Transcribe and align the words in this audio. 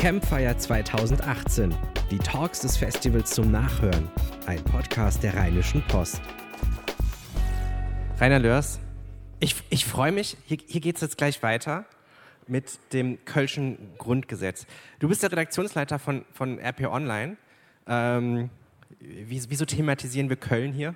Campfire 0.00 0.56
2018. 0.56 1.74
Die 2.10 2.16
Talks 2.16 2.60
des 2.60 2.78
Festivals 2.78 3.32
zum 3.32 3.50
Nachhören. 3.50 4.08
Ein 4.46 4.64
Podcast 4.64 5.22
der 5.22 5.34
Rheinischen 5.34 5.82
Post. 5.88 6.22
Rainer 8.18 8.38
Lörs, 8.38 8.80
ich, 9.40 9.56
ich 9.68 9.84
freue 9.84 10.10
mich. 10.10 10.38
Hier, 10.46 10.56
hier 10.66 10.80
geht 10.80 10.94
es 10.94 11.02
jetzt 11.02 11.18
gleich 11.18 11.42
weiter 11.42 11.84
mit 12.46 12.78
dem 12.94 13.22
Kölschen 13.26 13.76
Grundgesetz. 13.98 14.66
Du 15.00 15.08
bist 15.10 15.22
der 15.22 15.32
Redaktionsleiter 15.32 15.98
von, 15.98 16.24
von 16.32 16.58
RP 16.58 16.86
Online. 16.86 17.36
Ähm, 17.86 18.48
wieso 19.00 19.66
thematisieren 19.66 20.30
wir 20.30 20.36
Köln 20.36 20.72
hier? 20.72 20.94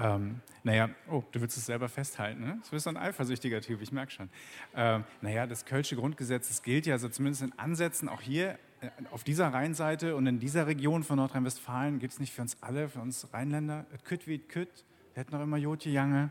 Ähm, 0.00 0.40
naja, 0.62 0.90
oh, 1.10 1.22
du 1.32 1.40
willst 1.40 1.56
es 1.56 1.66
selber 1.66 1.88
festhalten, 1.88 2.40
ne? 2.40 2.60
Du 2.64 2.70
bist 2.70 2.84
so 2.84 2.90
ein 2.90 2.96
eifersüchtiger 2.96 3.60
Typ, 3.60 3.80
ich 3.82 3.92
merke 3.92 4.12
schon. 4.12 4.28
Ähm, 4.74 5.04
naja, 5.20 5.46
das 5.46 5.64
Kölsche 5.64 5.96
Grundgesetz, 5.96 6.48
das 6.48 6.62
gilt 6.62 6.86
ja 6.86 6.98
so 6.98 7.08
zumindest 7.08 7.42
in 7.42 7.58
Ansätzen 7.58 8.08
auch 8.08 8.20
hier 8.20 8.58
äh, 8.80 8.90
auf 9.10 9.24
dieser 9.24 9.52
Rheinseite 9.52 10.16
und 10.16 10.26
in 10.26 10.38
dieser 10.38 10.66
Region 10.66 11.02
von 11.02 11.16
Nordrhein-Westfalen 11.16 11.98
gilt 11.98 12.12
es 12.12 12.20
nicht 12.20 12.32
für 12.32 12.42
uns 12.42 12.56
alle, 12.62 12.88
für 12.88 13.00
uns 13.00 13.32
Rheinländer. 13.32 13.86
Kütt 14.04 14.26
wie 14.26 14.38
kütt, 14.38 14.84
hätten 15.14 15.34
noch 15.34 15.42
immer 15.42 15.56
Jotje 15.56 15.92
Jange. 15.92 16.30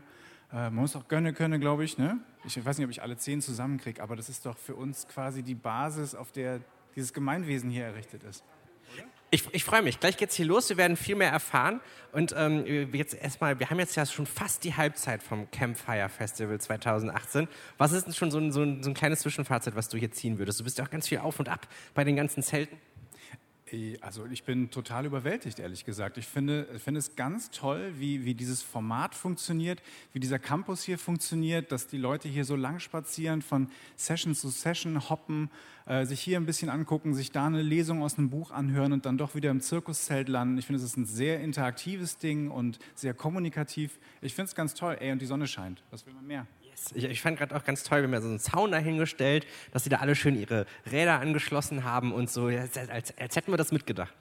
Äh, 0.52 0.56
man 0.56 0.74
muss 0.74 0.96
auch 0.96 1.08
gönnen 1.08 1.34
können, 1.34 1.60
glaube 1.60 1.84
ich. 1.84 1.98
Ne? 1.98 2.18
Ich 2.44 2.64
weiß 2.64 2.78
nicht, 2.78 2.84
ob 2.84 2.90
ich 2.90 3.02
alle 3.02 3.16
zehn 3.16 3.40
zusammenkriege, 3.40 4.02
aber 4.02 4.16
das 4.16 4.28
ist 4.28 4.46
doch 4.46 4.58
für 4.58 4.74
uns 4.74 5.06
quasi 5.06 5.42
die 5.42 5.54
Basis, 5.54 6.14
auf 6.14 6.32
der 6.32 6.60
dieses 6.96 7.12
Gemeinwesen 7.12 7.70
hier 7.70 7.84
errichtet 7.84 8.24
ist. 8.24 8.44
Ich, 9.32 9.44
ich 9.52 9.62
freue 9.62 9.82
mich. 9.82 10.00
Gleich 10.00 10.16
geht's 10.16 10.34
hier 10.34 10.46
los. 10.46 10.68
Wir 10.70 10.76
werden 10.76 10.96
viel 10.96 11.14
mehr 11.14 11.30
erfahren. 11.30 11.80
Und 12.10 12.34
ähm, 12.36 12.66
jetzt 12.92 13.14
erstmal, 13.14 13.60
wir 13.60 13.70
haben 13.70 13.78
jetzt 13.78 13.94
ja 13.94 14.04
schon 14.04 14.26
fast 14.26 14.64
die 14.64 14.74
Halbzeit 14.74 15.22
vom 15.22 15.48
Campfire 15.52 16.08
Festival 16.08 16.60
2018. 16.60 17.46
Was 17.78 17.92
ist 17.92 18.06
denn 18.06 18.12
schon 18.12 18.32
so 18.32 18.38
ein, 18.38 18.50
so, 18.50 18.62
ein, 18.62 18.82
so 18.82 18.90
ein 18.90 18.94
kleines 18.94 19.20
Zwischenfazit, 19.20 19.76
was 19.76 19.88
du 19.88 19.98
hier 19.98 20.10
ziehen 20.10 20.38
würdest? 20.38 20.58
Du 20.58 20.64
bist 20.64 20.78
ja 20.78 20.84
auch 20.84 20.90
ganz 20.90 21.06
viel 21.06 21.18
auf 21.18 21.38
und 21.38 21.48
ab 21.48 21.68
bei 21.94 22.02
den 22.02 22.16
ganzen 22.16 22.42
Zelten. 22.42 22.76
Also 24.00 24.26
ich 24.26 24.42
bin 24.42 24.70
total 24.70 25.06
überwältigt, 25.06 25.60
ehrlich 25.60 25.84
gesagt. 25.84 26.18
Ich 26.18 26.26
finde, 26.26 26.66
ich 26.74 26.82
finde 26.82 26.98
es 26.98 27.14
ganz 27.14 27.50
toll, 27.50 27.92
wie, 27.98 28.24
wie 28.24 28.34
dieses 28.34 28.62
Format 28.62 29.14
funktioniert, 29.14 29.80
wie 30.12 30.18
dieser 30.18 30.40
Campus 30.40 30.82
hier 30.82 30.98
funktioniert, 30.98 31.70
dass 31.70 31.86
die 31.86 31.98
Leute 31.98 32.28
hier 32.28 32.44
so 32.44 32.56
lang 32.56 32.80
spazieren, 32.80 33.42
von 33.42 33.68
Session 33.96 34.34
zu 34.34 34.48
Session 34.48 35.08
hoppen, 35.08 35.50
äh, 35.86 36.04
sich 36.04 36.20
hier 36.20 36.38
ein 36.38 36.46
bisschen 36.46 36.68
angucken, 36.68 37.14
sich 37.14 37.30
da 37.30 37.46
eine 37.46 37.62
Lesung 37.62 38.02
aus 38.02 38.18
einem 38.18 38.30
Buch 38.30 38.50
anhören 38.50 38.92
und 38.92 39.06
dann 39.06 39.18
doch 39.18 39.36
wieder 39.36 39.50
im 39.50 39.60
Zirkuszelt 39.60 40.28
landen. 40.28 40.58
Ich 40.58 40.66
finde, 40.66 40.78
es 40.78 40.84
ist 40.84 40.96
ein 40.96 41.06
sehr 41.06 41.40
interaktives 41.40 42.18
Ding 42.18 42.50
und 42.50 42.80
sehr 42.96 43.14
kommunikativ. 43.14 43.98
Ich 44.20 44.34
finde 44.34 44.48
es 44.48 44.54
ganz 44.56 44.74
toll. 44.74 44.96
Ey, 44.98 45.12
und 45.12 45.22
die 45.22 45.26
Sonne 45.26 45.46
scheint. 45.46 45.82
Was 45.90 46.06
will 46.06 46.14
man 46.14 46.26
mehr? 46.26 46.46
Ich, 46.94 47.04
ich 47.04 47.20
fand 47.20 47.38
gerade 47.38 47.54
auch 47.56 47.64
ganz 47.64 47.82
toll, 47.82 47.98
wir 47.98 48.04
haben 48.04 48.12
ja 48.12 48.20
so 48.20 48.28
einen 48.28 48.38
Zaun 48.38 48.72
dahingestellt, 48.72 49.46
dass 49.72 49.84
sie 49.84 49.90
da 49.90 49.98
alle 49.98 50.14
schön 50.14 50.38
ihre 50.38 50.66
Räder 50.90 51.20
angeschlossen 51.20 51.84
haben 51.84 52.12
und 52.12 52.30
so, 52.30 52.46
als, 52.46 52.76
als, 52.76 53.16
als 53.18 53.36
hätten 53.36 53.52
wir 53.52 53.58
das 53.58 53.72
mitgedacht. 53.72 54.14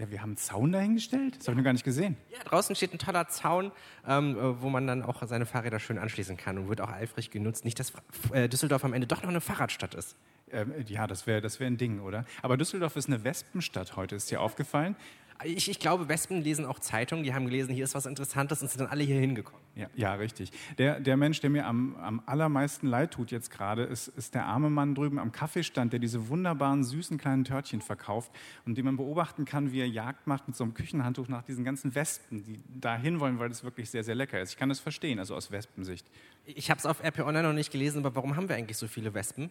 Ja, 0.00 0.10
wir 0.10 0.22
haben 0.22 0.30
einen 0.30 0.36
Zaun 0.38 0.72
dahingestellt? 0.72 1.36
Das 1.38 1.46
habe 1.46 1.52
ich 1.52 1.56
noch 1.58 1.64
gar 1.64 1.74
nicht 1.74 1.84
gesehen. 1.84 2.16
Ja, 2.32 2.38
draußen 2.42 2.74
steht 2.74 2.94
ein 2.94 2.98
toller 2.98 3.28
Zaun, 3.28 3.70
ähm, 4.08 4.34
äh, 4.34 4.62
wo 4.62 4.70
man 4.70 4.86
dann 4.86 5.02
auch 5.02 5.22
seine 5.26 5.44
Fahrräder 5.44 5.78
schön 5.78 5.98
anschließen 5.98 6.38
kann 6.38 6.56
und 6.56 6.68
wird 6.70 6.80
auch 6.80 6.88
eifrig 6.88 7.30
genutzt. 7.30 7.66
Nicht, 7.66 7.78
dass 7.78 7.92
äh, 8.32 8.48
Düsseldorf 8.48 8.82
am 8.82 8.94
Ende 8.94 9.06
doch 9.06 9.22
noch 9.22 9.28
eine 9.28 9.42
Fahrradstadt 9.42 9.94
ist. 9.94 10.16
Ähm, 10.52 10.72
ja, 10.86 11.06
das 11.06 11.26
wäre 11.26 11.42
das 11.42 11.60
wär 11.60 11.66
ein 11.66 11.76
Ding, 11.76 12.00
oder? 12.00 12.24
Aber 12.40 12.56
Düsseldorf 12.56 12.96
ist 12.96 13.08
eine 13.08 13.24
Wespenstadt 13.24 13.96
heute, 13.96 14.16
ist 14.16 14.30
dir 14.30 14.40
aufgefallen? 14.40 14.96
Ich, 15.44 15.70
ich, 15.70 15.78
glaube, 15.78 16.08
Wespen 16.08 16.42
lesen 16.42 16.66
auch 16.66 16.78
Zeitungen. 16.78 17.24
Die 17.24 17.32
haben 17.32 17.46
gelesen, 17.46 17.74
hier 17.74 17.84
ist 17.84 17.94
was 17.94 18.04
Interessantes 18.04 18.60
und 18.60 18.68
sind 18.70 18.80
dann 18.80 18.88
alle 18.88 19.02
hier 19.02 19.18
hingekommen. 19.18 19.60
Ja, 19.74 19.88
ja 19.94 20.14
richtig. 20.14 20.52
Der, 20.76 21.00
der 21.00 21.16
Mensch, 21.16 21.40
der 21.40 21.48
mir 21.48 21.66
am, 21.66 21.96
am 21.96 22.22
allermeisten 22.26 22.86
leid 22.86 23.12
tut 23.12 23.30
jetzt 23.30 23.50
gerade, 23.50 23.84
ist, 23.84 24.08
ist 24.08 24.34
der 24.34 24.44
arme 24.44 24.68
Mann 24.68 24.94
drüben 24.94 25.18
am 25.18 25.32
Kaffeestand, 25.32 25.92
der 25.92 26.00
diese 26.00 26.28
wunderbaren, 26.28 26.84
süßen 26.84 27.16
kleinen 27.16 27.44
Törtchen 27.44 27.80
verkauft 27.80 28.30
und 28.66 28.76
den 28.76 28.84
man 28.84 28.96
beobachten 28.96 29.46
kann, 29.46 29.72
wie 29.72 29.80
er 29.80 29.88
Jagd 29.88 30.26
macht 30.26 30.46
mit 30.46 30.56
so 30.56 30.64
einem 30.64 30.74
Küchenhandtuch 30.74 31.28
nach 31.28 31.42
diesen 31.42 31.64
ganzen 31.64 31.94
Wespen, 31.94 32.44
die 32.44 32.60
da 32.78 32.96
hinwollen, 32.96 33.38
weil 33.38 33.48
das 33.48 33.64
wirklich 33.64 33.88
sehr, 33.88 34.04
sehr 34.04 34.14
lecker 34.14 34.40
ist. 34.40 34.50
Ich 34.50 34.56
kann 34.58 34.68
das 34.68 34.80
verstehen, 34.80 35.18
also 35.18 35.34
aus 35.34 35.50
Wespensicht. 35.50 36.06
Ich 36.44 36.70
habe 36.70 36.78
es 36.78 36.84
auf 36.84 37.02
RP 37.02 37.20
Online 37.20 37.48
noch 37.48 37.54
nicht 37.54 37.72
gelesen, 37.72 38.04
aber 38.04 38.14
warum 38.14 38.36
haben 38.36 38.48
wir 38.48 38.56
eigentlich 38.56 38.76
so 38.76 38.88
viele 38.88 39.14
Wespen? 39.14 39.50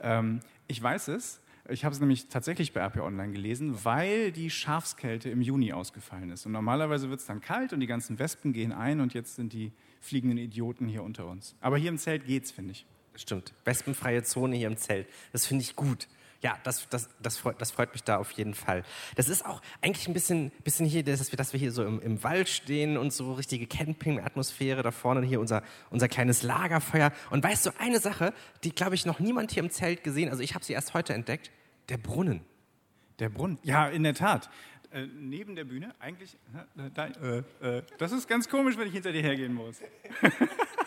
Ähm, 0.00 0.40
ich 0.68 0.82
weiß 0.82 1.08
es. 1.08 1.41
Ich 1.68 1.84
habe 1.84 1.94
es 1.94 2.00
nämlich 2.00 2.26
tatsächlich 2.28 2.72
bei 2.72 2.80
RP 2.80 2.98
Online 2.98 3.32
gelesen, 3.32 3.84
weil 3.84 4.32
die 4.32 4.50
Schafskälte 4.50 5.30
im 5.30 5.42
Juni 5.42 5.72
ausgefallen 5.72 6.30
ist. 6.30 6.44
Und 6.44 6.52
normalerweise 6.52 7.08
wird 7.08 7.20
es 7.20 7.26
dann 7.26 7.40
kalt 7.40 7.72
und 7.72 7.80
die 7.80 7.86
ganzen 7.86 8.18
Wespen 8.18 8.52
gehen 8.52 8.72
ein 8.72 9.00
und 9.00 9.14
jetzt 9.14 9.36
sind 9.36 9.52
die 9.52 9.72
fliegenden 10.00 10.38
Idioten 10.38 10.88
hier 10.88 11.04
unter 11.04 11.26
uns. 11.26 11.54
Aber 11.60 11.78
hier 11.78 11.90
im 11.90 11.98
Zelt 11.98 12.26
geht's, 12.26 12.50
finde 12.50 12.72
ich. 12.72 12.86
Stimmt. 13.14 13.52
Wespenfreie 13.64 14.24
Zone 14.24 14.56
hier 14.56 14.66
im 14.66 14.76
Zelt. 14.76 15.06
Das 15.32 15.46
finde 15.46 15.62
ich 15.62 15.76
gut. 15.76 16.08
Ja, 16.42 16.58
das, 16.64 16.88
das, 16.88 17.08
das, 17.20 17.38
freut, 17.38 17.60
das 17.60 17.70
freut 17.70 17.92
mich 17.92 18.02
da 18.02 18.16
auf 18.16 18.32
jeden 18.32 18.54
Fall. 18.54 18.82
Das 19.14 19.28
ist 19.28 19.46
auch 19.46 19.62
eigentlich 19.80 20.08
ein 20.08 20.12
bisschen, 20.12 20.50
bisschen 20.64 20.86
hier, 20.86 21.04
dass 21.04 21.30
wir, 21.30 21.36
dass 21.36 21.52
wir 21.52 21.60
hier 21.60 21.70
so 21.70 21.84
im, 21.84 22.00
im 22.00 22.22
Wald 22.24 22.48
stehen 22.48 22.98
und 22.98 23.12
so 23.12 23.34
richtige 23.34 23.68
Camping-Atmosphäre. 23.68 24.82
Da 24.82 24.90
vorne 24.90 25.24
hier 25.24 25.38
unser, 25.38 25.62
unser 25.90 26.08
kleines 26.08 26.42
Lagerfeuer. 26.42 27.12
Und 27.30 27.44
weißt 27.44 27.66
du, 27.66 27.70
eine 27.78 28.00
Sache, 28.00 28.34
die, 28.64 28.74
glaube 28.74 28.96
ich, 28.96 29.06
noch 29.06 29.20
niemand 29.20 29.52
hier 29.52 29.62
im 29.62 29.70
Zelt 29.70 30.02
gesehen, 30.02 30.30
also 30.30 30.42
ich 30.42 30.56
habe 30.56 30.64
sie 30.64 30.72
erst 30.72 30.94
heute 30.94 31.14
entdeckt, 31.14 31.52
der 31.88 31.98
Brunnen. 31.98 32.40
Der 33.20 33.28
Brunnen, 33.28 33.58
ja, 33.62 33.86
in 33.86 34.02
der 34.02 34.14
Tat. 34.14 34.50
Äh, 34.90 35.06
neben 35.06 35.54
der 35.54 35.64
Bühne, 35.64 35.94
eigentlich, 36.00 36.36
äh, 36.76 36.90
da, 36.92 37.06
äh, 37.06 37.42
äh, 37.60 37.82
das 37.98 38.10
ist 38.10 38.28
ganz 38.28 38.48
komisch, 38.48 38.76
wenn 38.76 38.88
ich 38.88 38.92
hinter 38.92 39.12
dir 39.12 39.22
hergehen 39.22 39.54
muss. 39.54 39.80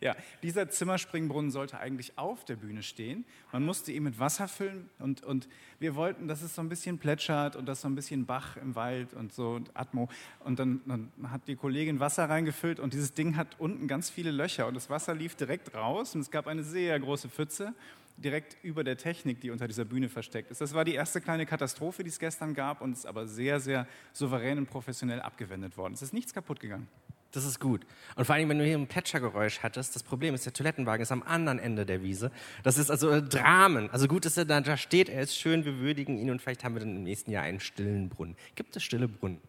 Ja, 0.00 0.16
dieser 0.42 0.68
Zimmerspringbrunnen 0.68 1.50
sollte 1.50 1.78
eigentlich 1.78 2.18
auf 2.18 2.44
der 2.44 2.56
Bühne 2.56 2.82
stehen. 2.82 3.24
Man 3.52 3.64
musste 3.64 3.92
ihn 3.92 4.02
mit 4.02 4.18
Wasser 4.18 4.48
füllen 4.48 4.88
und, 4.98 5.22
und 5.22 5.48
wir 5.78 5.94
wollten, 5.94 6.28
dass 6.28 6.42
es 6.42 6.54
so 6.54 6.62
ein 6.62 6.68
bisschen 6.68 6.98
plätschert 6.98 7.56
und 7.56 7.66
dass 7.66 7.80
so 7.80 7.88
ein 7.88 7.94
bisschen 7.94 8.26
Bach 8.26 8.56
im 8.56 8.74
Wald 8.74 9.14
und 9.14 9.32
so 9.32 9.50
und 9.50 9.70
Atmo. 9.74 10.08
Und 10.40 10.58
dann, 10.58 10.80
dann 10.86 11.10
hat 11.30 11.48
die 11.48 11.56
Kollegin 11.56 12.00
Wasser 12.00 12.28
reingefüllt 12.28 12.80
und 12.80 12.92
dieses 12.94 13.14
Ding 13.14 13.36
hat 13.36 13.48
unten 13.58 13.88
ganz 13.88 14.10
viele 14.10 14.30
Löcher 14.30 14.66
und 14.66 14.74
das 14.74 14.90
Wasser 14.90 15.14
lief 15.14 15.34
direkt 15.34 15.74
raus 15.74 16.14
und 16.14 16.20
es 16.20 16.30
gab 16.30 16.46
eine 16.46 16.62
sehr 16.62 16.98
große 16.98 17.28
Pfütze 17.28 17.74
direkt 18.16 18.56
über 18.62 18.84
der 18.84 18.96
Technik, 18.96 19.40
die 19.40 19.50
unter 19.50 19.66
dieser 19.66 19.84
Bühne 19.84 20.08
versteckt 20.08 20.50
ist. 20.50 20.60
Das 20.60 20.74
war 20.74 20.84
die 20.84 20.94
erste 20.94 21.20
kleine 21.20 21.46
Katastrophe, 21.46 22.04
die 22.04 22.10
es 22.10 22.18
gestern 22.18 22.54
gab 22.54 22.80
und 22.80 22.92
ist 22.92 23.06
aber 23.06 23.26
sehr, 23.26 23.60
sehr 23.60 23.86
souverän 24.12 24.58
und 24.58 24.66
professionell 24.66 25.20
abgewendet 25.20 25.76
worden. 25.76 25.94
Es 25.94 26.02
ist 26.02 26.12
nichts 26.12 26.32
kaputt 26.32 26.60
gegangen. 26.60 26.88
Das 27.34 27.44
ist 27.44 27.58
gut. 27.58 27.84
Und 28.14 28.24
vor 28.26 28.36
allem, 28.36 28.48
wenn 28.48 28.58
du 28.58 28.64
hier 28.64 28.78
ein 28.78 28.86
Plätschergeräusch 28.86 29.58
hattest, 29.64 29.96
das 29.96 30.04
Problem 30.04 30.34
ist, 30.34 30.46
der 30.46 30.52
Toilettenwagen 30.52 31.02
ist 31.02 31.10
am 31.10 31.24
anderen 31.24 31.58
Ende 31.58 31.84
der 31.84 32.00
Wiese. 32.00 32.30
Das 32.62 32.78
ist 32.78 32.90
also 32.90 33.20
Dramen. 33.20 33.90
Also 33.90 34.06
gut, 34.06 34.24
dass 34.24 34.36
er 34.36 34.44
da, 34.44 34.60
da 34.60 34.76
steht, 34.76 35.08
er 35.08 35.22
ist 35.22 35.36
schön, 35.36 35.64
wir 35.64 35.80
würdigen 35.80 36.16
ihn 36.16 36.30
und 36.30 36.40
vielleicht 36.40 36.62
haben 36.62 36.76
wir 36.76 36.80
dann 36.80 36.94
im 36.94 37.02
nächsten 37.02 37.32
Jahr 37.32 37.42
einen 37.42 37.58
stillen 37.58 38.08
Brunnen. 38.08 38.36
Gibt 38.54 38.76
es 38.76 38.84
stille 38.84 39.08
Brunnen? 39.08 39.40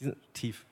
Die 0.00 0.04
sind 0.04 0.16
tief. 0.34 0.64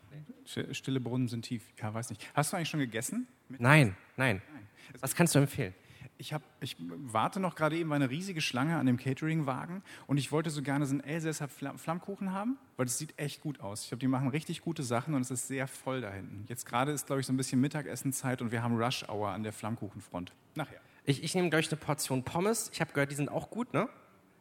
Stille 0.73 0.99
Brunnen 0.99 1.29
sind 1.29 1.43
tief. 1.43 1.63
Ja, 1.81 1.95
weiß 1.95 2.11
nicht. 2.11 2.29
Hast 2.35 2.53
du 2.53 2.57
eigentlich 2.57 2.71
schon 2.71 2.81
gegessen? 2.81 3.29
Nein, 3.49 3.95
nein, 4.17 4.43
nein. 4.53 4.67
Was 4.99 5.15
kannst 5.15 5.37
du 5.37 5.39
empfehlen? 5.39 5.73
Ich, 6.19 6.33
hab, 6.33 6.43
ich 6.61 6.77
warte 6.79 7.41
noch 7.41 7.55
gerade 7.55 7.77
eben 7.77 7.93
eine 7.93 8.11
riesige 8.11 8.41
Schlange 8.41 8.77
an 8.77 8.87
dem 8.87 8.97
Cateringwagen 8.97 9.83
und 10.07 10.19
ich 10.19 10.33
wollte 10.33 10.51
so 10.51 10.63
gerne 10.63 10.85
so 10.85 10.93
einen 10.93 11.01
Elsässer 11.01 11.49
Flammkuchen 11.49 12.33
haben, 12.33 12.59
weil 12.77 12.87
das 12.87 12.99
sieht 12.99 13.19
echt 13.19 13.41
gut 13.41 13.61
aus. 13.61 13.83
Ich 13.83 13.89
glaube, 13.89 14.01
die 14.01 14.09
machen 14.09 14.29
richtig 14.29 14.61
gute 14.61 14.83
Sachen 14.83 15.15
und 15.15 15.23
es 15.23 15.31
ist 15.31 15.49
sehr 15.49 15.67
voll 15.69 16.01
da 16.01 16.11
hinten. 16.11 16.45
Jetzt 16.49 16.67
gerade 16.67 16.93
ist, 16.93 17.07
glaube 17.07 17.21
ich, 17.21 17.27
so 17.27 17.33
ein 17.33 17.37
bisschen 17.37 17.61
Mittagessenzeit 17.61 18.43
und 18.43 18.53
wir 18.53 18.63
haben 18.63 18.77
Rush 18.77 19.09
Hour 19.09 19.31
an 19.31 19.43
der 19.43 19.53
Flammkuchenfront. 19.53 20.33
Nachher. 20.55 20.81
Ich, 21.05 21.23
ich 21.23 21.35
nehme, 21.35 21.49
glaube 21.49 21.61
ich, 21.61 21.71
eine 21.71 21.81
Portion 21.81 22.23
Pommes. 22.25 22.71
Ich 22.73 22.81
habe 22.81 22.93
gehört, 22.93 23.11
die 23.11 23.15
sind 23.17 23.31
auch 23.31 23.49
gut, 23.49 23.73
ne? 23.73 23.89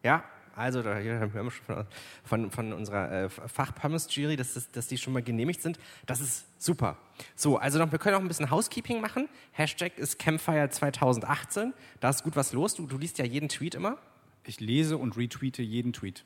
Ja, 0.03 0.23
also 0.57 0.81
da 0.81 0.95
hören 0.95 1.33
wir 1.33 1.51
schon 1.51 1.65
von, 1.65 1.85
von, 2.23 2.51
von 2.51 2.73
unserer 2.73 3.11
äh, 3.11 3.29
Fachpommes-Jury, 3.29 4.35
dass, 4.35 4.55
das, 4.55 4.71
dass 4.71 4.87
die 4.87 4.97
schon 4.97 5.13
mal 5.13 5.21
genehmigt 5.21 5.61
sind. 5.61 5.77
Das 6.07 6.19
ist 6.19 6.45
super. 6.57 6.97
So, 7.35 7.57
also 7.57 7.77
noch, 7.77 7.91
wir 7.91 7.99
können 7.99 8.15
auch 8.15 8.21
ein 8.21 8.27
bisschen 8.27 8.49
Housekeeping 8.49 8.99
machen. 8.99 9.29
Hashtag 9.51 9.97
ist 9.97 10.17
Campfire 10.17 10.69
2018. 10.69 11.73
Da 11.99 12.09
ist 12.09 12.23
gut 12.23 12.35
was 12.35 12.53
los. 12.53 12.73
Du, 12.73 12.87
du 12.87 12.97
liest 12.97 13.19
ja 13.19 13.25
jeden 13.25 13.49
Tweet 13.49 13.75
immer. 13.75 13.97
Ich 14.45 14.59
lese 14.59 14.97
und 14.97 15.15
retweete 15.15 15.61
jeden 15.61 15.93
Tweet. 15.93 16.23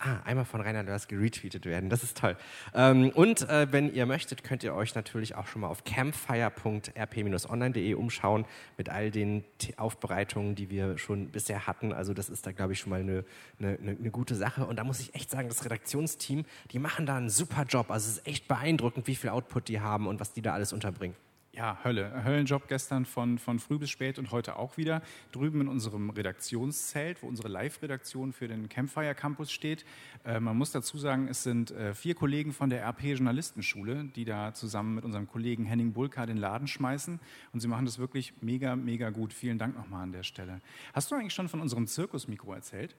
Ah, 0.00 0.20
einmal 0.24 0.44
von 0.44 0.60
Rainer 0.60 0.84
Lörs 0.84 1.08
geretweetet 1.08 1.66
werden. 1.66 1.90
Das 1.90 2.04
ist 2.04 2.16
toll. 2.16 2.36
Ähm, 2.72 3.10
und 3.10 3.48
äh, 3.48 3.66
wenn 3.72 3.92
ihr 3.92 4.06
möchtet, 4.06 4.44
könnt 4.44 4.62
ihr 4.62 4.72
euch 4.72 4.94
natürlich 4.94 5.34
auch 5.34 5.48
schon 5.48 5.62
mal 5.62 5.66
auf 5.66 5.82
campfire.rp-online.de 5.82 7.94
umschauen 7.94 8.44
mit 8.76 8.90
all 8.90 9.10
den 9.10 9.42
Aufbereitungen, 9.76 10.54
die 10.54 10.70
wir 10.70 10.98
schon 10.98 11.30
bisher 11.30 11.66
hatten. 11.66 11.92
Also 11.92 12.14
das 12.14 12.28
ist 12.28 12.46
da, 12.46 12.52
glaube 12.52 12.74
ich, 12.74 12.78
schon 12.78 12.90
mal 12.90 13.00
eine, 13.00 13.24
eine, 13.58 13.76
eine, 13.80 14.10
gute 14.12 14.36
Sache. 14.36 14.66
Und 14.66 14.76
da 14.76 14.84
muss 14.84 15.00
ich 15.00 15.16
echt 15.16 15.30
sagen, 15.30 15.48
das 15.48 15.64
Redaktionsteam, 15.64 16.44
die 16.70 16.78
machen 16.78 17.04
da 17.04 17.16
einen 17.16 17.28
super 17.28 17.64
Job. 17.64 17.90
Also 17.90 18.08
es 18.08 18.18
ist 18.18 18.26
echt 18.28 18.46
beeindruckend, 18.46 19.08
wie 19.08 19.16
viel 19.16 19.30
Output 19.30 19.66
die 19.66 19.80
haben 19.80 20.06
und 20.06 20.20
was 20.20 20.32
die 20.32 20.42
da 20.42 20.52
alles 20.52 20.72
unterbringen. 20.72 21.16
Ja, 21.52 21.78
Hölle. 21.82 22.24
Höllenjob 22.24 22.68
gestern 22.68 23.04
von, 23.04 23.38
von 23.38 23.58
früh 23.58 23.78
bis 23.78 23.90
spät 23.90 24.18
und 24.18 24.30
heute 24.30 24.56
auch 24.56 24.76
wieder. 24.76 25.02
Drüben 25.32 25.62
in 25.62 25.68
unserem 25.68 26.10
Redaktionszelt, 26.10 27.22
wo 27.22 27.26
unsere 27.26 27.48
Live-Redaktion 27.48 28.32
für 28.32 28.48
den 28.48 28.68
Campfire 28.68 29.14
Campus 29.14 29.50
steht. 29.50 29.84
Äh, 30.24 30.40
man 30.40 30.56
muss 30.56 30.72
dazu 30.72 30.98
sagen, 30.98 31.26
es 31.26 31.42
sind 31.42 31.70
äh, 31.70 31.94
vier 31.94 32.14
Kollegen 32.14 32.52
von 32.52 32.70
der 32.70 32.84
RP 32.84 33.14
Journalistenschule, 33.14 34.04
die 34.14 34.24
da 34.24 34.52
zusammen 34.52 34.94
mit 34.94 35.04
unserem 35.04 35.26
Kollegen 35.26 35.64
Henning 35.64 35.92
Bulka 35.94 36.26
den 36.26 36.36
Laden 36.36 36.68
schmeißen. 36.68 37.18
Und 37.52 37.60
sie 37.60 37.68
machen 37.68 37.86
das 37.86 37.98
wirklich 37.98 38.34
mega, 38.40 38.76
mega 38.76 39.10
gut. 39.10 39.32
Vielen 39.32 39.58
Dank 39.58 39.74
nochmal 39.74 40.02
an 40.02 40.12
der 40.12 40.24
Stelle. 40.24 40.60
Hast 40.92 41.10
du 41.10 41.16
eigentlich 41.16 41.34
schon 41.34 41.48
von 41.48 41.60
unserem 41.60 41.86
Zirkusmikro 41.86 42.52
erzählt? 42.52 42.94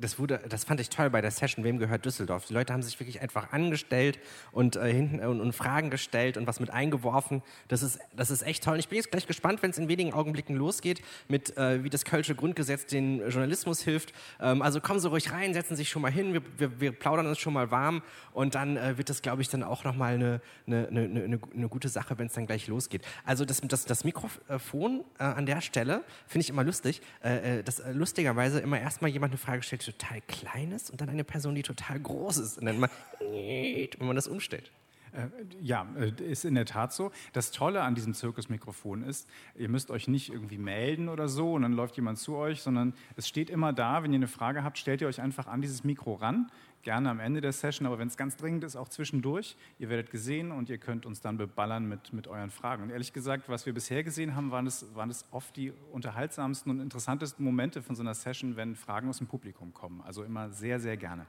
Das, 0.00 0.18
wurde, 0.18 0.40
das 0.48 0.64
fand 0.64 0.80
ich 0.80 0.88
toll 0.88 1.10
bei 1.10 1.20
der 1.20 1.30
Session, 1.30 1.64
wem 1.64 1.78
gehört 1.78 2.04
Düsseldorf? 2.04 2.46
Die 2.46 2.54
Leute 2.54 2.72
haben 2.72 2.82
sich 2.82 2.98
wirklich 2.98 3.20
einfach 3.20 3.52
angestellt 3.52 4.18
und 4.52 4.76
äh, 4.76 4.92
hinten 4.92 5.20
äh, 5.20 5.26
und, 5.26 5.40
und, 5.40 5.52
Fragen 5.52 5.90
gestellt 5.90 6.36
und 6.36 6.46
was 6.46 6.60
mit 6.60 6.70
eingeworfen. 6.70 7.42
Das 7.68 7.82
ist, 7.82 7.98
das 8.16 8.30
ist 8.30 8.42
echt 8.42 8.64
toll. 8.64 8.74
Und 8.74 8.80
ich 8.80 8.88
bin 8.88 8.96
jetzt 8.96 9.10
gleich 9.10 9.26
gespannt, 9.26 9.62
wenn 9.62 9.70
es 9.70 9.78
in 9.78 9.88
wenigen 9.88 10.12
Augenblicken 10.12 10.56
losgeht, 10.56 11.02
mit 11.28 11.56
äh, 11.56 11.84
wie 11.84 11.90
das 11.90 12.04
Kölsche 12.04 12.34
Grundgesetz 12.34 12.86
den 12.86 13.20
Journalismus 13.28 13.82
hilft. 13.82 14.12
Ähm, 14.40 14.62
also 14.62 14.80
kommen 14.80 15.00
Sie 15.00 15.08
ruhig 15.08 15.32
rein, 15.32 15.52
setzen 15.52 15.76
Sie 15.76 15.82
sich 15.82 15.90
schon 15.90 16.02
mal 16.02 16.12
hin, 16.12 16.32
wir, 16.32 16.42
wir, 16.56 16.80
wir 16.80 16.92
plaudern 16.92 17.26
uns 17.26 17.38
schon 17.38 17.52
mal 17.52 17.70
warm 17.70 18.02
und 18.32 18.54
dann 18.54 18.76
äh, 18.76 18.96
wird 18.96 19.10
das, 19.10 19.22
glaube 19.22 19.42
ich, 19.42 19.48
dann 19.48 19.62
auch 19.62 19.84
nochmal 19.84 20.14
eine, 20.14 20.40
eine, 20.66 20.88
eine, 20.88 21.00
eine, 21.02 21.38
eine 21.54 21.68
gute 21.68 21.88
Sache, 21.88 22.18
wenn 22.18 22.26
es 22.26 22.32
dann 22.32 22.46
gleich 22.46 22.68
losgeht. 22.68 23.02
Also 23.24 23.44
das, 23.44 23.60
das, 23.62 23.84
das 23.84 24.04
Mikrofon 24.04 25.04
äh, 25.18 25.24
an 25.24 25.46
der 25.46 25.60
Stelle 25.60 26.02
finde 26.26 26.44
ich 26.44 26.50
immer 26.50 26.64
lustig, 26.64 27.02
äh, 27.20 27.62
dass 27.62 27.82
lustigerweise 27.92 28.60
immer 28.60 28.80
erstmal 28.80 29.10
jemand 29.10 29.32
eine 29.32 29.38
Frage 29.38 29.62
stellt, 29.62 29.89
total 29.92 30.20
klein 30.22 30.72
ist 30.72 30.90
und 30.90 31.00
dann 31.00 31.08
eine 31.08 31.24
Person, 31.24 31.54
die 31.54 31.62
total 31.62 32.00
groß 32.00 32.38
ist. 32.38 32.58
Und 32.58 32.66
dann 32.66 32.80
mal, 32.80 32.90
wenn 33.20 34.06
man 34.06 34.16
das 34.16 34.28
umstellt. 34.28 34.70
Äh, 35.12 35.26
ja, 35.60 35.86
äh, 35.98 36.12
ist 36.22 36.44
in 36.44 36.54
der 36.54 36.66
Tat 36.66 36.92
so. 36.92 37.10
Das 37.32 37.50
Tolle 37.50 37.82
an 37.82 37.94
diesem 37.94 38.14
Zirkusmikrofon 38.14 39.02
ist, 39.02 39.28
ihr 39.56 39.68
müsst 39.68 39.90
euch 39.90 40.06
nicht 40.06 40.30
irgendwie 40.32 40.58
melden 40.58 41.08
oder 41.08 41.28
so 41.28 41.54
und 41.54 41.62
dann 41.62 41.72
läuft 41.72 41.96
jemand 41.96 42.18
zu 42.18 42.36
euch, 42.36 42.62
sondern 42.62 42.94
es 43.16 43.26
steht 43.26 43.50
immer 43.50 43.72
da, 43.72 44.02
wenn 44.02 44.12
ihr 44.12 44.18
eine 44.18 44.28
Frage 44.28 44.62
habt, 44.62 44.78
stellt 44.78 45.00
ihr 45.00 45.08
euch 45.08 45.20
einfach 45.20 45.48
an 45.48 45.62
dieses 45.62 45.82
Mikro 45.82 46.14
ran 46.14 46.50
gerne 46.82 47.10
am 47.10 47.20
Ende 47.20 47.40
der 47.40 47.52
Session, 47.52 47.86
aber 47.86 47.98
wenn 47.98 48.08
es 48.08 48.16
ganz 48.16 48.36
dringend 48.36 48.64
ist, 48.64 48.76
auch 48.76 48.88
zwischendurch. 48.88 49.56
Ihr 49.78 49.88
werdet 49.88 50.10
gesehen 50.10 50.50
und 50.50 50.70
ihr 50.70 50.78
könnt 50.78 51.06
uns 51.06 51.20
dann 51.20 51.36
beballern 51.36 51.88
mit, 51.88 52.12
mit 52.12 52.28
euren 52.28 52.50
Fragen. 52.50 52.82
Und 52.84 52.90
ehrlich 52.90 53.12
gesagt, 53.12 53.48
was 53.48 53.66
wir 53.66 53.74
bisher 53.74 54.02
gesehen 54.02 54.34
haben, 54.34 54.50
waren 54.50 54.66
es, 54.66 54.94
waren 54.94 55.10
es 55.10 55.24
oft 55.30 55.56
die 55.56 55.72
unterhaltsamsten 55.92 56.70
und 56.70 56.80
interessantesten 56.80 57.44
Momente 57.44 57.82
von 57.82 57.96
so 57.96 58.02
einer 58.02 58.14
Session, 58.14 58.56
wenn 58.56 58.74
Fragen 58.74 59.08
aus 59.08 59.18
dem 59.18 59.26
Publikum 59.26 59.74
kommen. 59.74 60.00
Also 60.02 60.24
immer 60.24 60.50
sehr, 60.50 60.80
sehr 60.80 60.96
gerne. 60.96 61.26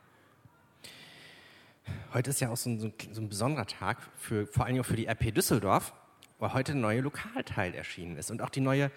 Heute 2.13 2.29
ist 2.29 2.39
ja 2.39 2.49
auch 2.49 2.57
so 2.57 2.69
ein, 2.69 2.79
so 2.79 3.21
ein 3.21 3.29
besonderer 3.29 3.65
Tag, 3.65 3.97
für, 4.15 4.45
vor 4.47 4.65
allem 4.65 4.79
auch 4.79 4.85
für 4.85 4.95
die 4.95 5.07
RP 5.07 5.33
Düsseldorf, 5.33 5.93
weil 6.39 6.53
heute 6.53 6.73
ein 6.73 6.81
neuer 6.81 7.01
Lokalteil 7.01 7.73
erschienen 7.73 8.17
ist 8.17 8.31
und 8.31 8.41
auch 8.41 8.49
die 8.49 8.61
neue 8.61 8.91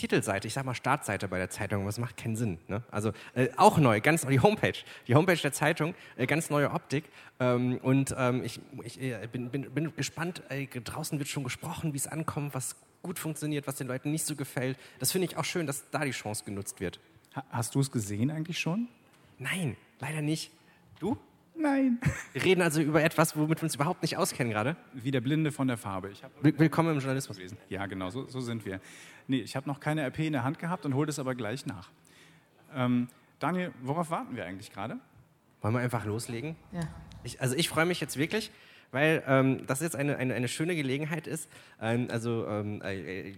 Titelseite, 0.00 0.48
ich 0.48 0.54
sag 0.54 0.64
mal 0.64 0.74
Startseite 0.74 1.28
bei 1.28 1.36
der 1.36 1.50
Zeitung, 1.50 1.84
was 1.84 1.98
macht 1.98 2.16
keinen 2.16 2.34
Sinn. 2.34 2.58
Ne? 2.68 2.82
Also 2.90 3.12
äh, 3.34 3.48
auch 3.56 3.76
neu, 3.76 4.00
ganz 4.00 4.26
die 4.26 4.40
Homepage, 4.40 4.78
die 5.06 5.14
Homepage 5.14 5.36
der 5.36 5.52
Zeitung, 5.52 5.94
äh, 6.16 6.26
ganz 6.26 6.48
neue 6.48 6.70
Optik. 6.70 7.04
Ähm, 7.38 7.78
und 7.82 8.14
ähm, 8.16 8.42
ich, 8.42 8.60
ich 8.82 8.98
äh, 8.98 9.28
bin, 9.30 9.50
bin, 9.50 9.70
bin, 9.70 9.94
gespannt, 9.94 10.42
draußen 10.84 11.18
wird 11.18 11.28
schon 11.28 11.44
gesprochen, 11.44 11.92
wie 11.92 11.98
es 11.98 12.06
ankommt, 12.06 12.54
was 12.54 12.76
gut 13.02 13.18
funktioniert, 13.18 13.66
was 13.66 13.76
den 13.76 13.88
Leuten 13.88 14.10
nicht 14.10 14.24
so 14.24 14.36
gefällt. 14.36 14.78
Das 15.00 15.12
finde 15.12 15.26
ich 15.26 15.36
auch 15.36 15.44
schön, 15.44 15.66
dass 15.66 15.90
da 15.90 16.02
die 16.02 16.12
Chance 16.12 16.44
genutzt 16.44 16.80
wird. 16.80 16.98
Hast 17.50 17.74
du 17.74 17.80
es 17.80 17.90
gesehen 17.90 18.30
eigentlich 18.30 18.58
schon? 18.58 18.88
Nein, 19.38 19.76
leider 19.98 20.22
nicht. 20.22 20.50
Du? 20.98 21.18
Nein. 21.60 21.98
Wir 22.32 22.42
reden 22.42 22.62
also 22.62 22.80
über 22.80 23.02
etwas, 23.02 23.36
womit 23.36 23.58
wir 23.58 23.64
uns 23.64 23.74
überhaupt 23.74 24.02
nicht 24.02 24.16
auskennen 24.16 24.52
gerade. 24.52 24.76
Wie 24.94 25.10
der 25.10 25.20
Blinde 25.20 25.52
von 25.52 25.68
der 25.68 25.76
Farbe. 25.76 26.10
Willkommen 26.40 26.90
im 26.94 26.98
Journalismus. 26.98 27.38
Ja, 27.68 27.86
genau, 27.86 28.08
so, 28.08 28.26
so 28.28 28.40
sind 28.40 28.64
wir. 28.64 28.80
Nee, 29.26 29.40
ich 29.40 29.56
habe 29.56 29.68
noch 29.68 29.78
keine 29.78 30.06
RP 30.06 30.20
in 30.20 30.32
der 30.32 30.42
Hand 30.42 30.58
gehabt 30.58 30.86
und 30.86 30.94
hole 30.94 31.06
das 31.06 31.18
aber 31.18 31.34
gleich 31.34 31.66
nach. 31.66 31.90
Ähm, 32.74 33.08
Daniel, 33.40 33.72
worauf 33.82 34.10
warten 34.10 34.36
wir 34.36 34.46
eigentlich 34.46 34.72
gerade? 34.72 34.98
Wollen 35.60 35.74
wir 35.74 35.80
einfach 35.80 36.06
loslegen? 36.06 36.56
Ja. 36.72 36.80
Ich, 37.24 37.40
also 37.42 37.54
ich 37.54 37.68
freue 37.68 37.84
mich 37.84 38.00
jetzt 38.00 38.16
wirklich, 38.16 38.50
weil 38.90 39.22
ähm, 39.26 39.66
das 39.66 39.80
jetzt 39.80 39.96
eine, 39.96 40.16
eine, 40.16 40.34
eine 40.34 40.48
schöne 40.48 40.74
Gelegenheit 40.74 41.26
ist. 41.26 41.50
Ähm, 41.80 42.08
also 42.10 42.46
ähm, 42.46 42.80
äh, 42.82 43.34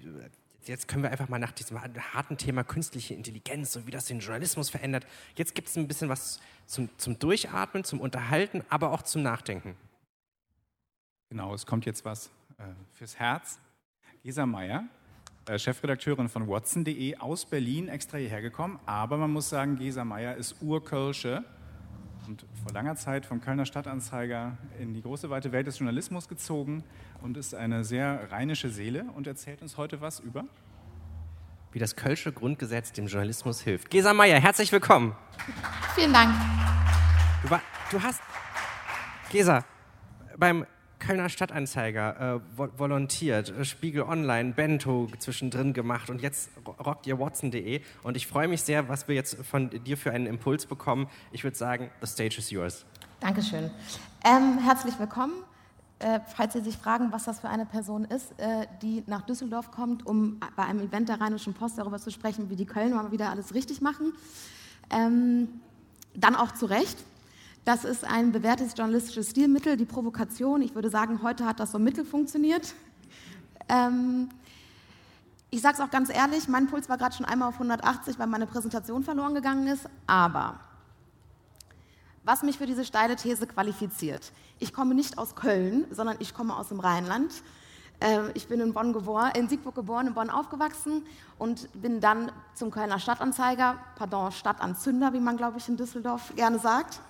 jetzt 0.68 0.88
können 0.88 1.02
wir 1.02 1.10
einfach 1.10 1.28
mal 1.28 1.38
nach 1.38 1.52
diesem 1.52 1.80
harten 1.80 2.36
Thema 2.36 2.64
künstliche 2.64 3.14
Intelligenz 3.14 3.76
und 3.76 3.86
wie 3.86 3.90
das 3.90 4.06
den 4.06 4.20
Journalismus 4.20 4.70
verändert. 4.70 5.06
Jetzt 5.36 5.54
gibt 5.54 5.68
es 5.68 5.76
ein 5.76 5.88
bisschen 5.88 6.08
was 6.08 6.40
zum, 6.66 6.88
zum 6.98 7.18
Durchatmen, 7.18 7.84
zum 7.84 8.00
Unterhalten, 8.00 8.62
aber 8.68 8.92
auch 8.92 9.02
zum 9.02 9.22
Nachdenken. 9.22 9.76
Genau, 11.28 11.54
es 11.54 11.66
kommt 11.66 11.86
jetzt 11.86 12.04
was 12.04 12.26
äh, 12.58 12.64
fürs 12.92 13.18
Herz. 13.18 13.58
Gesa 14.22 14.46
Meyer, 14.46 14.84
äh, 15.46 15.58
Chefredakteurin 15.58 16.28
von 16.28 16.46
Watson.de 16.46 17.16
aus 17.16 17.44
Berlin, 17.44 17.88
extra 17.88 18.18
hierher 18.18 18.42
gekommen. 18.42 18.78
Aber 18.86 19.16
man 19.16 19.32
muss 19.32 19.48
sagen, 19.48 19.76
Gesa 19.76 20.04
Meyer 20.04 20.36
ist 20.36 20.60
Urkölsche 20.60 21.44
und 22.26 22.44
vor 22.62 22.72
langer 22.72 22.96
Zeit 22.96 23.26
vom 23.26 23.40
Kölner 23.40 23.66
Stadtanzeiger 23.66 24.56
in 24.78 24.94
die 24.94 25.02
große 25.02 25.30
weite 25.30 25.52
Welt 25.52 25.66
des 25.66 25.78
Journalismus 25.78 26.28
gezogen 26.28 26.84
und 27.20 27.36
ist 27.36 27.54
eine 27.54 27.84
sehr 27.84 28.30
rheinische 28.30 28.70
Seele 28.70 29.04
und 29.14 29.26
erzählt 29.26 29.62
uns 29.62 29.76
heute 29.76 30.00
was 30.00 30.20
über 30.20 30.44
wie 31.72 31.78
das 31.78 31.96
Kölsche 31.96 32.32
Grundgesetz 32.32 32.92
dem 32.92 33.06
Journalismus 33.06 33.62
hilft. 33.62 33.90
Gesa 33.90 34.12
Meyer, 34.12 34.38
herzlich 34.38 34.70
willkommen. 34.72 35.16
Vielen 35.94 36.12
Dank. 36.12 36.34
Du, 37.42 37.50
war, 37.50 37.62
du 37.90 38.02
hast, 38.02 38.20
Gesa, 39.30 39.64
beim 40.36 40.66
Kölner 41.02 41.28
Stadtanzeiger 41.28 42.40
äh, 42.56 42.60
volontiert, 42.78 43.50
äh, 43.50 43.64
Spiegel 43.64 44.02
Online, 44.02 44.52
Bento 44.52 45.08
zwischendrin 45.18 45.72
gemacht 45.72 46.10
und 46.10 46.22
jetzt 46.22 46.50
rockt 46.78 47.08
ihr 47.08 47.18
Watson.de. 47.18 47.80
Und 48.04 48.16
ich 48.16 48.28
freue 48.28 48.46
mich 48.46 48.62
sehr, 48.62 48.88
was 48.88 49.08
wir 49.08 49.16
jetzt 49.16 49.36
von 49.44 49.68
dir 49.70 49.96
für 49.96 50.12
einen 50.12 50.26
Impuls 50.26 50.64
bekommen. 50.64 51.08
Ich 51.32 51.42
würde 51.42 51.56
sagen, 51.56 51.90
the 52.00 52.06
stage 52.06 52.38
is 52.38 52.50
yours. 52.50 52.86
Dankeschön. 53.18 53.70
Ähm, 54.24 54.58
herzlich 54.58 54.96
willkommen. 54.98 55.32
Äh, 55.98 56.20
falls 56.36 56.52
Sie 56.52 56.60
sich 56.60 56.76
fragen, 56.76 57.10
was 57.10 57.24
das 57.24 57.40
für 57.40 57.48
eine 57.48 57.66
Person 57.66 58.04
ist, 58.04 58.38
äh, 58.38 58.66
die 58.80 59.02
nach 59.08 59.22
Düsseldorf 59.22 59.72
kommt, 59.72 60.06
um 60.06 60.38
bei 60.54 60.64
einem 60.64 60.80
Event 60.80 61.08
der 61.08 61.20
Rheinischen 61.20 61.52
Post 61.52 61.78
darüber 61.78 61.98
zu 61.98 62.12
sprechen, 62.12 62.48
wie 62.48 62.56
die 62.56 62.66
Kölner 62.66 63.02
mal 63.02 63.10
wieder 63.10 63.30
alles 63.30 63.54
richtig 63.54 63.80
machen. 63.80 64.12
Ähm, 64.90 65.48
dann 66.14 66.36
auch 66.36 66.52
zu 66.52 66.66
Recht. 66.66 66.96
Das 67.64 67.84
ist 67.84 68.04
ein 68.04 68.32
bewährtes 68.32 68.74
journalistisches 68.76 69.30
Stilmittel, 69.30 69.76
die 69.76 69.84
Provokation. 69.84 70.62
Ich 70.62 70.74
würde 70.74 70.90
sagen, 70.90 71.22
heute 71.22 71.46
hat 71.46 71.60
das 71.60 71.70
so 71.70 71.78
mittel 71.78 72.04
funktioniert. 72.04 72.74
Ähm, 73.68 74.28
ich 75.50 75.60
sage 75.60 75.74
es 75.74 75.80
auch 75.80 75.90
ganz 75.90 76.12
ehrlich, 76.12 76.48
mein 76.48 76.66
Puls 76.66 76.88
war 76.88 76.98
gerade 76.98 77.14
schon 77.14 77.24
einmal 77.24 77.50
auf 77.50 77.54
180, 77.54 78.18
weil 78.18 78.26
meine 78.26 78.46
Präsentation 78.46 79.04
verloren 79.04 79.34
gegangen 79.34 79.68
ist. 79.68 79.88
Aber 80.08 80.58
was 82.24 82.42
mich 82.42 82.58
für 82.58 82.66
diese 82.66 82.84
steile 82.84 83.14
These 83.14 83.46
qualifiziert, 83.46 84.32
ich 84.58 84.72
komme 84.72 84.96
nicht 84.96 85.16
aus 85.16 85.36
Köln, 85.36 85.84
sondern 85.92 86.16
ich 86.18 86.34
komme 86.34 86.56
aus 86.56 86.68
dem 86.68 86.80
Rheinland. 86.80 87.32
Äh, 88.00 88.32
ich 88.34 88.48
bin 88.48 88.58
in 88.58 88.72
Bonn 88.72 88.92
geboren, 88.92 89.30
in 89.36 89.48
Siegburg 89.48 89.76
geboren, 89.76 90.08
in 90.08 90.14
Bonn 90.14 90.30
aufgewachsen 90.30 91.06
und 91.38 91.68
bin 91.80 92.00
dann 92.00 92.32
zum 92.54 92.72
Kölner 92.72 92.98
Stadtanzeiger, 92.98 93.76
pardon, 93.94 94.32
Stadtanzünder, 94.32 95.12
wie 95.12 95.20
man 95.20 95.36
glaube 95.36 95.58
ich 95.58 95.68
in 95.68 95.76
Düsseldorf 95.76 96.32
gerne 96.34 96.58
sagt, 96.58 97.00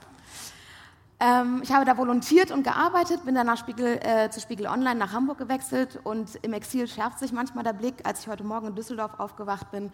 ähm, 1.23 1.61
ich 1.63 1.71
habe 1.71 1.85
da 1.85 1.97
volontiert 1.97 2.51
und 2.51 2.65
gearbeitet, 2.65 3.25
bin 3.25 3.37
dann 3.37 3.47
nach 3.47 3.57
Spiegel, 3.57 4.01
äh, 4.03 4.29
zu 4.31 4.41
Spiegel 4.41 4.67
Online 4.67 4.97
nach 4.97 5.13
Hamburg 5.13 5.39
gewechselt 5.39 6.01
und 6.03 6.35
im 6.43 6.53
Exil 6.53 6.89
schärft 6.89 7.21
sich 7.21 7.33
manchmal 7.33 7.63
der 7.63 7.75
Blick. 7.75 7.95
Als 8.03 8.21
ich 8.21 8.27
heute 8.27 8.43
Morgen 8.43 8.67
in 8.67 8.75
Düsseldorf 8.75 9.21
aufgewacht 9.21 9.71
bin, 9.71 9.93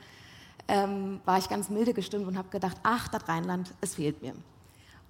ähm, 0.69 1.21
war 1.27 1.37
ich 1.37 1.51
ganz 1.51 1.69
milde 1.69 1.93
gestimmt 1.93 2.27
und 2.27 2.39
habe 2.39 2.49
gedacht, 2.49 2.79
ach, 2.83 3.09
das 3.09 3.29
Rheinland, 3.29 3.75
es 3.83 3.97
fehlt 3.97 4.23
mir. 4.23 4.33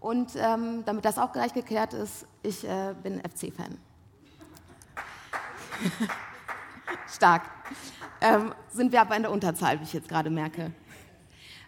Und 0.01 0.33
ähm, 0.35 0.83
damit 0.85 1.05
das 1.05 1.19
auch 1.19 1.33
gleich 1.33 1.55
geklärt 1.55 1.95
ist, 1.95 2.27
ich 2.43 2.67
äh, 2.67 2.97
bin 3.01 3.21
FC-Fan. 3.21 3.79
Stark. 7.09 7.43
Ähm, 8.21 8.53
sind 8.73 8.91
wir 8.91 9.03
aber 9.03 9.15
in 9.15 9.23
der 9.23 9.31
Unterzahl, 9.31 9.79
wie 9.79 9.85
ich 9.85 9.93
jetzt 9.93 10.09
gerade 10.09 10.31
merke. 10.31 10.73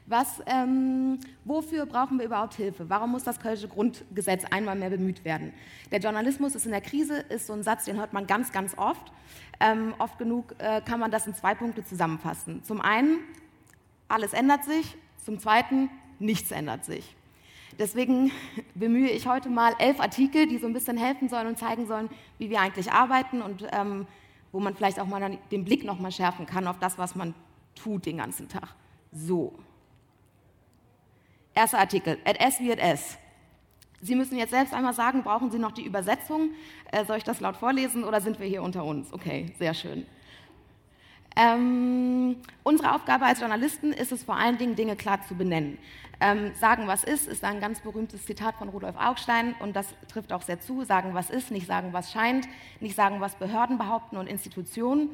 Was, 0.06 0.42
ähm, 0.46 1.18
wofür 1.44 1.86
brauchen 1.86 2.18
wir 2.18 2.26
überhaupt 2.26 2.54
Hilfe? 2.54 2.88
Warum 2.90 3.12
muss 3.12 3.24
das 3.24 3.38
Kölsche 3.38 3.68
Grundgesetz 3.68 4.44
einmal 4.50 4.76
mehr 4.76 4.90
bemüht 4.90 5.24
werden? 5.24 5.52
Der 5.92 6.00
Journalismus 6.00 6.54
ist 6.54 6.64
in 6.64 6.72
der 6.72 6.80
Krise, 6.80 7.18
ist 7.28 7.46
so 7.46 7.52
ein 7.52 7.62
Satz, 7.62 7.84
den 7.84 7.98
hört 7.98 8.12
man 8.12 8.26
ganz, 8.26 8.52
ganz 8.52 8.76
oft. 8.76 9.12
Ähm, 9.60 9.94
oft 9.98 10.18
genug 10.18 10.54
äh, 10.58 10.80
kann 10.80 10.98
man 10.98 11.10
das 11.10 11.26
in 11.26 11.34
zwei 11.34 11.54
Punkte 11.54 11.84
zusammenfassen. 11.84 12.64
Zum 12.64 12.80
einen, 12.80 13.18
alles 14.08 14.32
ändert 14.32 14.64
sich. 14.64 14.96
Zum 15.24 15.38
zweiten, 15.38 15.90
nichts 16.18 16.50
ändert 16.50 16.84
sich. 16.84 17.14
Deswegen 17.78 18.32
bemühe 18.74 19.10
ich 19.10 19.26
heute 19.26 19.48
mal 19.48 19.74
elf 19.78 20.00
Artikel, 20.00 20.46
die 20.46 20.58
so 20.58 20.66
ein 20.66 20.72
bisschen 20.72 20.96
helfen 20.96 21.28
sollen 21.28 21.46
und 21.46 21.58
zeigen 21.58 21.86
sollen, 21.86 22.08
wie 22.38 22.50
wir 22.50 22.60
eigentlich 22.60 22.90
arbeiten 22.92 23.42
und 23.42 23.66
ähm, 23.72 24.06
wo 24.52 24.60
man 24.60 24.74
vielleicht 24.74 24.98
auch 24.98 25.06
mal 25.06 25.38
den 25.50 25.64
Blick 25.64 25.84
noch 25.84 26.00
mal 26.00 26.10
schärfen 26.10 26.46
kann 26.46 26.66
auf 26.66 26.78
das, 26.78 26.98
was 26.98 27.14
man 27.14 27.34
tut 27.74 28.06
den 28.06 28.18
ganzen 28.18 28.48
Tag. 28.48 28.74
So. 29.12 29.54
Erster 31.54 31.78
Artikel, 31.78 32.18
at 32.24 32.40
S 32.40 32.60
wie 32.60 32.72
at 32.72 32.78
S. 32.78 33.18
Sie 34.02 34.14
müssen 34.14 34.38
jetzt 34.38 34.50
selbst 34.50 34.72
einmal 34.72 34.94
sagen, 34.94 35.22
brauchen 35.22 35.50
Sie 35.50 35.58
noch 35.58 35.72
die 35.72 35.84
Übersetzung? 35.84 36.50
Äh, 36.90 37.04
soll 37.04 37.18
ich 37.18 37.24
das 37.24 37.40
laut 37.40 37.56
vorlesen 37.56 38.04
oder 38.04 38.20
sind 38.20 38.40
wir 38.40 38.46
hier 38.46 38.62
unter 38.62 38.84
uns? 38.84 39.12
Okay, 39.12 39.52
sehr 39.58 39.74
schön. 39.74 40.06
Ähm, 41.36 42.36
unsere 42.62 42.94
Aufgabe 42.94 43.24
als 43.24 43.40
Journalisten 43.40 43.92
ist 43.92 44.10
es 44.10 44.24
vor 44.24 44.36
allen 44.36 44.58
Dingen, 44.58 44.74
Dinge 44.74 44.96
klar 44.96 45.20
zu 45.26 45.34
benennen. 45.34 45.78
Ähm, 46.20 46.52
sagen, 46.54 46.86
was 46.86 47.04
ist, 47.04 47.28
ist 47.28 47.44
ein 47.44 47.60
ganz 47.60 47.80
berühmtes 47.80 48.26
Zitat 48.26 48.56
von 48.56 48.68
Rudolf 48.68 48.96
Augstein 48.96 49.54
und 49.60 49.74
das 49.74 49.86
trifft 50.08 50.32
auch 50.32 50.42
sehr 50.42 50.60
zu. 50.60 50.84
Sagen, 50.84 51.14
was 51.14 51.30
ist, 51.30 51.50
nicht 51.50 51.66
sagen, 51.66 51.92
was 51.92 52.12
scheint, 52.12 52.46
nicht 52.80 52.94
sagen, 52.94 53.20
was 53.20 53.36
Behörden 53.36 53.78
behaupten 53.78 54.16
und 54.16 54.26
Institutionen. 54.26 55.10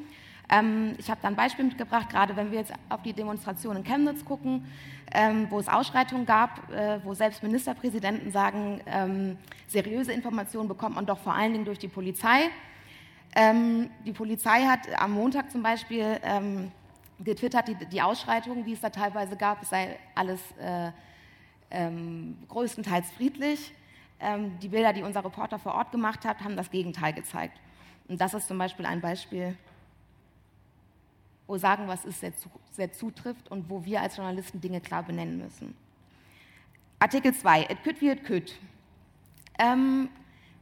Ähm, 0.49 0.95
ich 0.97 1.09
habe 1.09 1.19
da 1.21 1.27
ein 1.27 1.35
Beispiel 1.35 1.65
mitgebracht, 1.65 2.09
gerade 2.09 2.35
wenn 2.35 2.51
wir 2.51 2.59
jetzt 2.59 2.73
auf 2.89 3.01
die 3.01 3.13
Demonstration 3.13 3.75
in 3.75 3.83
Chemnitz 3.83 4.23
gucken, 4.23 4.65
ähm, 5.13 5.47
wo 5.49 5.59
es 5.59 5.67
Ausschreitungen 5.67 6.25
gab, 6.25 6.71
äh, 6.71 6.99
wo 7.03 7.13
selbst 7.13 7.43
Ministerpräsidenten 7.43 8.31
sagen, 8.31 8.81
ähm, 8.85 9.37
seriöse 9.67 10.13
Informationen 10.13 10.67
bekommt 10.67 10.95
man 10.95 11.05
doch 11.05 11.19
vor 11.19 11.33
allen 11.33 11.53
Dingen 11.53 11.65
durch 11.65 11.79
die 11.79 11.89
Polizei. 11.89 12.49
Ähm, 13.35 13.89
die 14.05 14.13
Polizei 14.13 14.63
hat 14.63 14.79
am 14.97 15.11
Montag 15.11 15.51
zum 15.51 15.63
Beispiel 15.63 16.17
ähm, 16.23 16.71
getwittert, 17.19 17.67
die, 17.67 17.75
die 17.85 18.01
Ausschreitungen, 18.01 18.63
die 18.63 18.73
es 18.73 18.81
da 18.81 18.89
teilweise 18.89 19.35
gab, 19.35 19.61
es 19.63 19.69
sei 19.69 19.97
alles 20.15 20.39
äh, 20.61 20.91
ähm, 21.71 22.37
größtenteils 22.47 23.11
friedlich. 23.11 23.73
Die 24.63 24.69
Bilder, 24.69 24.93
die 24.93 25.03
unser 25.03 25.23
Reporter 25.23 25.59
vor 25.59 25.75
Ort 25.75 25.91
gemacht 25.91 26.25
hat, 26.25 26.43
haben 26.43 26.57
das 26.57 26.71
Gegenteil 26.71 27.13
gezeigt. 27.13 27.55
Und 28.07 28.19
das 28.19 28.33
ist 28.33 28.47
zum 28.47 28.57
Beispiel 28.57 28.87
ein 28.87 28.99
Beispiel, 28.99 29.55
wo 31.47 31.57
sagen, 31.57 31.87
was 31.87 32.05
ist, 32.05 32.19
sehr, 32.19 32.35
zu, 32.35 32.49
sehr 32.71 32.91
zutrifft 32.91 33.49
und 33.49 33.69
wo 33.69 33.83
wir 33.85 34.01
als 34.01 34.17
Journalisten 34.17 34.61
Dinge 34.61 34.81
klar 34.81 35.03
benennen 35.03 35.37
müssen. 35.37 35.75
Artikel 36.99 37.33
2, 37.33 37.63
it 37.63 37.83
could 37.83 38.01
wie 38.01 38.09
it 38.09 38.25
could. 38.25 38.53
Ähm, 39.59 40.09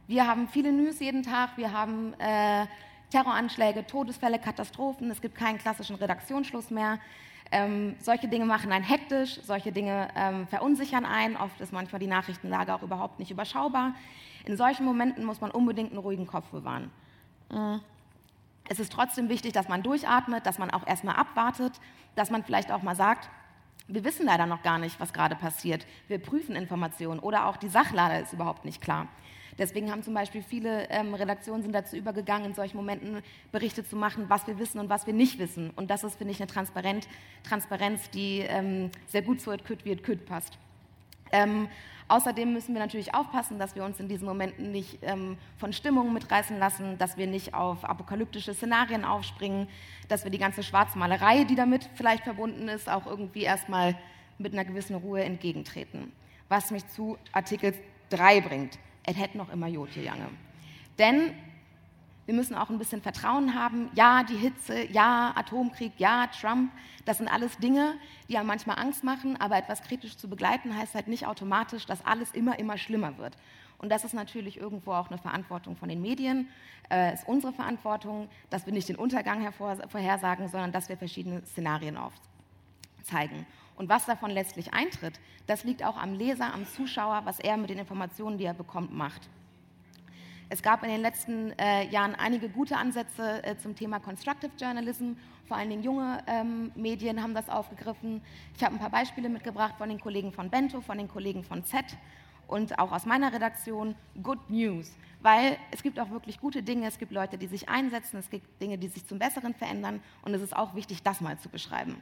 wir 0.06 0.26
haben 0.26 0.48
viele 0.48 0.72
News 0.72 1.00
jeden 1.00 1.22
Tag, 1.22 1.56
wir 1.56 1.72
haben 1.72 2.14
äh, 2.20 2.66
Terroranschläge, 3.10 3.86
Todesfälle, 3.86 4.38
Katastrophen, 4.38 5.10
es 5.10 5.20
gibt 5.20 5.34
keinen 5.34 5.58
klassischen 5.58 5.96
Redaktionsschluss 5.96 6.70
mehr. 6.70 6.98
Ähm, 7.52 7.94
solche 8.00 8.28
Dinge 8.28 8.44
machen 8.44 8.72
einen 8.72 8.84
hektisch, 8.84 9.40
solche 9.42 9.70
Dinge 9.70 10.08
ähm, 10.16 10.46
verunsichern 10.48 11.04
einen, 11.04 11.36
oft 11.36 11.60
ist 11.60 11.72
manchmal 11.72 12.00
die 12.00 12.08
Nachrichtenlage 12.08 12.74
auch 12.74 12.82
überhaupt 12.82 13.18
nicht 13.18 13.30
überschaubar. 13.30 13.94
In 14.44 14.56
solchen 14.56 14.84
Momenten 14.84 15.24
muss 15.24 15.40
man 15.40 15.50
unbedingt 15.50 15.90
einen 15.90 16.00
ruhigen 16.00 16.26
Kopf 16.26 16.48
bewahren. 16.48 16.90
Mhm. 17.50 17.80
Es 18.68 18.80
ist 18.80 18.92
trotzdem 18.92 19.28
wichtig, 19.28 19.52
dass 19.52 19.68
man 19.68 19.82
durchatmet, 19.82 20.44
dass 20.44 20.58
man 20.58 20.70
auch 20.70 20.86
erstmal 20.86 21.16
abwartet, 21.16 21.72
dass 22.14 22.30
man 22.30 22.44
vielleicht 22.44 22.72
auch 22.72 22.82
mal 22.82 22.96
sagt, 22.96 23.30
wir 23.88 24.04
wissen 24.04 24.26
leider 24.26 24.46
noch 24.46 24.62
gar 24.62 24.78
nicht, 24.78 24.98
was 24.98 25.12
gerade 25.12 25.36
passiert. 25.36 25.86
Wir 26.08 26.18
prüfen 26.18 26.56
Informationen 26.56 27.20
oder 27.20 27.46
auch 27.46 27.56
die 27.56 27.68
Sachlage 27.68 28.20
ist 28.20 28.32
überhaupt 28.32 28.64
nicht 28.64 28.80
klar. 28.80 29.06
Deswegen 29.58 29.90
haben 29.90 30.02
zum 30.02 30.12
Beispiel 30.12 30.42
viele 30.42 30.90
ähm, 30.90 31.14
Redaktionen 31.14 31.62
sind 31.62 31.72
dazu 31.72 31.96
übergegangen, 31.96 32.48
in 32.48 32.54
solchen 32.54 32.76
Momenten 32.76 33.22
Berichte 33.52 33.84
zu 33.84 33.96
machen, 33.96 34.26
was 34.28 34.46
wir 34.46 34.58
wissen 34.58 34.80
und 34.80 34.90
was 34.90 35.06
wir 35.06 35.14
nicht 35.14 35.38
wissen. 35.38 35.70
Und 35.70 35.90
das 35.90 36.04
ist, 36.04 36.16
finde 36.16 36.32
ich, 36.32 36.40
eine 36.40 36.48
Transparenz, 36.48 38.10
die 38.10 38.40
ähm, 38.40 38.90
sehr 39.06 39.22
gut 39.22 39.40
zu 39.40 39.52
It 39.52 39.64
Could 39.64 39.84
wie 39.84 39.92
It 39.92 40.04
Could 40.04 40.26
passt. 40.26 40.58
Ähm, 41.32 41.68
außerdem 42.08 42.52
müssen 42.52 42.74
wir 42.74 42.80
natürlich 42.80 43.14
aufpassen, 43.14 43.58
dass 43.58 43.74
wir 43.74 43.84
uns 43.84 44.00
in 44.00 44.08
diesen 44.08 44.26
Momenten 44.26 44.72
nicht 44.72 44.98
ähm, 45.02 45.38
von 45.58 45.72
Stimmungen 45.72 46.12
mitreißen 46.12 46.58
lassen, 46.58 46.98
dass 46.98 47.16
wir 47.16 47.26
nicht 47.26 47.54
auf 47.54 47.84
apokalyptische 47.84 48.54
Szenarien 48.54 49.04
aufspringen, 49.04 49.68
dass 50.08 50.24
wir 50.24 50.30
die 50.30 50.38
ganze 50.38 50.62
Schwarzmalerei, 50.62 51.44
die 51.44 51.54
damit 51.54 51.88
vielleicht 51.94 52.24
verbunden 52.24 52.68
ist, 52.68 52.88
auch 52.88 53.06
irgendwie 53.06 53.42
erstmal 53.42 53.96
mit 54.38 54.52
einer 54.52 54.64
gewissen 54.64 54.96
Ruhe 54.96 55.24
entgegentreten. 55.24 56.12
Was 56.48 56.70
mich 56.70 56.86
zu 56.88 57.18
Artikel 57.32 57.74
3 58.10 58.40
bringt 58.40 58.78
es 59.06 59.16
hätte 59.16 59.38
noch 59.38 59.52
immer 59.52 59.68
Jod 59.68 59.94
Jange. 59.94 60.28
Denn 60.98 61.32
wir 62.26 62.34
müssen 62.34 62.56
auch 62.56 62.70
ein 62.70 62.78
bisschen 62.78 63.00
Vertrauen 63.00 63.54
haben. 63.54 63.88
Ja, 63.94 64.24
die 64.24 64.36
Hitze, 64.36 64.84
ja, 64.92 65.32
Atomkrieg, 65.36 65.92
ja, 65.98 66.26
Trump, 66.26 66.72
das 67.04 67.18
sind 67.18 67.28
alles 67.28 67.56
Dinge, 67.58 67.94
die 68.28 68.34
ja 68.34 68.42
manchmal 68.42 68.78
Angst 68.78 69.04
machen, 69.04 69.40
aber 69.40 69.56
etwas 69.56 69.82
kritisch 69.82 70.16
zu 70.16 70.28
begleiten 70.28 70.76
heißt 70.76 70.94
halt 70.94 71.06
nicht 71.08 71.26
automatisch, 71.26 71.86
dass 71.86 72.04
alles 72.04 72.32
immer, 72.32 72.58
immer 72.58 72.76
schlimmer 72.78 73.16
wird. 73.18 73.36
Und 73.78 73.90
das 73.90 74.04
ist 74.04 74.14
natürlich 74.14 74.58
irgendwo 74.58 74.92
auch 74.92 75.08
eine 75.08 75.18
Verantwortung 75.18 75.76
von 75.76 75.88
den 75.88 76.00
Medien. 76.00 76.48
Es 76.88 76.96
äh, 76.96 77.14
ist 77.14 77.28
unsere 77.28 77.52
Verantwortung, 77.52 78.28
dass 78.50 78.66
wir 78.66 78.72
nicht 78.72 78.88
den 78.88 78.96
Untergang 78.96 79.52
vorhersagen, 79.52 80.48
sondern 80.48 80.72
dass 80.72 80.88
wir 80.88 80.96
verschiedene 80.96 81.44
Szenarien 81.46 81.96
aufzeigen. 81.96 83.46
Und 83.76 83.88
was 83.90 84.06
davon 84.06 84.30
letztlich 84.30 84.72
eintritt, 84.72 85.20
das 85.46 85.64
liegt 85.64 85.84
auch 85.84 85.98
am 85.98 86.14
Leser, 86.14 86.54
am 86.54 86.66
Zuschauer, 86.66 87.22
was 87.24 87.38
er 87.38 87.56
mit 87.58 87.68
den 87.68 87.78
Informationen, 87.78 88.38
die 88.38 88.44
er 88.44 88.54
bekommt, 88.54 88.92
macht. 88.92 89.28
Es 90.48 90.62
gab 90.62 90.84
in 90.84 90.90
den 90.90 91.00
letzten 91.00 91.50
äh, 91.58 91.88
Jahren 91.88 92.14
einige 92.14 92.48
gute 92.48 92.76
Ansätze 92.76 93.42
äh, 93.42 93.56
zum 93.56 93.74
Thema 93.74 93.98
Constructive 93.98 94.52
Journalism. 94.60 95.14
Vor 95.48 95.56
allen 95.56 95.70
Dingen 95.70 95.82
junge 95.82 96.22
ähm, 96.28 96.70
Medien 96.76 97.20
haben 97.20 97.34
das 97.34 97.48
aufgegriffen. 97.48 98.22
Ich 98.56 98.62
habe 98.62 98.76
ein 98.76 98.78
paar 98.78 98.90
Beispiele 98.90 99.28
mitgebracht 99.28 99.74
von 99.76 99.88
den 99.88 99.98
Kollegen 99.98 100.32
von 100.32 100.48
Bento, 100.48 100.80
von 100.80 100.98
den 100.98 101.08
Kollegen 101.08 101.42
von 101.42 101.64
Z 101.64 101.84
und 102.46 102.78
auch 102.78 102.92
aus 102.92 103.06
meiner 103.06 103.32
Redaktion. 103.32 103.96
Good 104.22 104.48
News. 104.48 104.96
Weil 105.20 105.58
es 105.72 105.82
gibt 105.82 105.98
auch 105.98 106.10
wirklich 106.10 106.40
gute 106.40 106.62
Dinge. 106.62 106.86
Es 106.86 106.98
gibt 106.98 107.10
Leute, 107.10 107.38
die 107.38 107.48
sich 107.48 107.68
einsetzen. 107.68 108.18
Es 108.18 108.30
gibt 108.30 108.60
Dinge, 108.62 108.78
die 108.78 108.86
sich 108.86 109.04
zum 109.04 109.18
Besseren 109.18 109.52
verändern. 109.52 110.00
Und 110.22 110.32
es 110.32 110.42
ist 110.42 110.54
auch 110.54 110.76
wichtig, 110.76 111.02
das 111.02 111.20
mal 111.20 111.36
zu 111.40 111.48
beschreiben. 111.48 112.00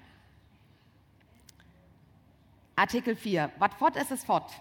Artikel 2.77 3.17
4. 3.17 3.51
Was 3.59 3.73
fort 3.75 3.97
ist 3.97 4.11
es 4.11 4.23
fort? 4.23 4.53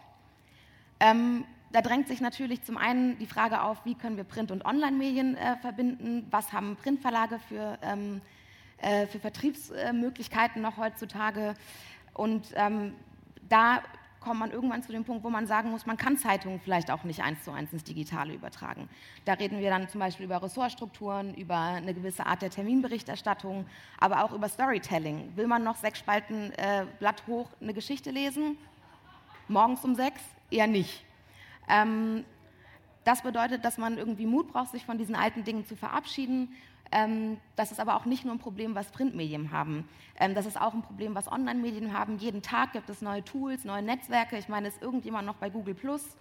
Ähm, 1.01 1.43
da 1.73 1.81
drängt 1.81 2.07
sich 2.07 2.21
natürlich 2.21 2.63
zum 2.63 2.77
einen 2.77 3.17
die 3.17 3.25
Frage 3.25 3.61
auf, 3.61 3.83
wie 3.83 3.95
können 3.95 4.15
wir 4.15 4.23
Print- 4.23 4.51
und 4.51 4.63
Online-Medien 4.63 5.35
äh, 5.35 5.57
verbinden? 5.57 6.27
Was 6.29 6.53
haben 6.53 6.75
Printverlage 6.75 7.39
für, 7.49 7.79
ähm, 7.81 8.21
äh, 8.77 9.07
für 9.07 9.19
Vertriebsmöglichkeiten 9.19 10.61
noch 10.61 10.77
heutzutage? 10.77 11.55
Und 12.13 12.53
ähm, 12.55 12.93
da 13.49 13.81
kommt 14.19 14.39
man 14.39 14.51
irgendwann 14.51 14.83
zu 14.83 14.91
dem 14.91 15.03
Punkt, 15.03 15.23
wo 15.23 15.31
man 15.31 15.47
sagen 15.47 15.71
muss, 15.71 15.87
man 15.87 15.97
kann 15.97 16.15
Zeitungen 16.15 16.59
vielleicht 16.59 16.91
auch 16.91 17.03
nicht 17.03 17.23
eins 17.23 17.43
zu 17.43 17.51
eins 17.51 17.73
ins 17.73 17.83
Digitale 17.83 18.35
übertragen. 18.35 18.87
Da 19.25 19.33
reden 19.33 19.59
wir 19.59 19.71
dann 19.71 19.89
zum 19.89 19.99
Beispiel 19.99 20.27
über 20.27 20.41
Ressortstrukturen, 20.41 21.33
über 21.33 21.57
eine 21.57 21.93
gewisse 21.93 22.25
Art 22.27 22.43
der 22.43 22.51
Terminberichterstattung, 22.51 23.65
aber 23.99 24.23
auch 24.23 24.31
über 24.31 24.47
Storytelling. 24.47 25.35
Will 25.35 25.47
man 25.47 25.63
noch 25.63 25.75
sechs 25.77 25.99
Spalten 25.99 26.53
äh, 26.53 26.85
Blatt 26.99 27.23
hoch 27.25 27.49
eine 27.59 27.73
Geschichte 27.73 28.11
lesen? 28.11 28.57
Morgens 29.47 29.83
um 29.83 29.95
sechs? 29.95 30.21
Eher 30.51 30.67
nicht. 30.67 31.03
Ähm, 31.70 32.25
das 33.03 33.22
bedeutet, 33.22 33.65
dass 33.65 33.77
man 33.77 33.98
irgendwie 33.98 34.25
Mut 34.25 34.51
braucht, 34.51 34.72
sich 34.72 34.86
von 34.86 34.98
diesen 34.98 35.15
alten 35.15 35.43
Dingen 35.43 35.65
zu 35.65 35.75
verabschieden 35.75 36.55
ähm, 36.93 37.38
das 37.55 37.72
ist 37.72 37.79
aber 37.79 37.96
auch 37.96 38.05
nicht 38.05 38.24
nur 38.24 38.36
ein 38.36 38.39
Problem, 38.39 38.75
was 38.75 38.91
Printmedien 38.91 39.51
haben. 39.51 39.89
Ähm, 40.20 40.36
das 40.36 40.46
ist 40.46 40.62
auch 40.62 40.74
ein 40.74 40.84
Problem, 40.84 41.15
was 41.15 41.32
Online-Medien 41.32 41.91
haben. 41.91 42.17
Jeden 42.17 42.43
Tag 42.43 42.74
gibt 42.74 42.89
es 42.89 43.01
neue 43.01 43.24
Tools, 43.24 43.65
neue 43.65 43.82
Netzwerke. 43.82 44.38
Ich 44.38 44.48
meine, 44.48 44.67
ist 44.67 44.82
irgendjemand 44.82 45.25
noch 45.25 45.36
bei 45.36 45.50
Google 45.50 45.74
Plus? 45.74 46.15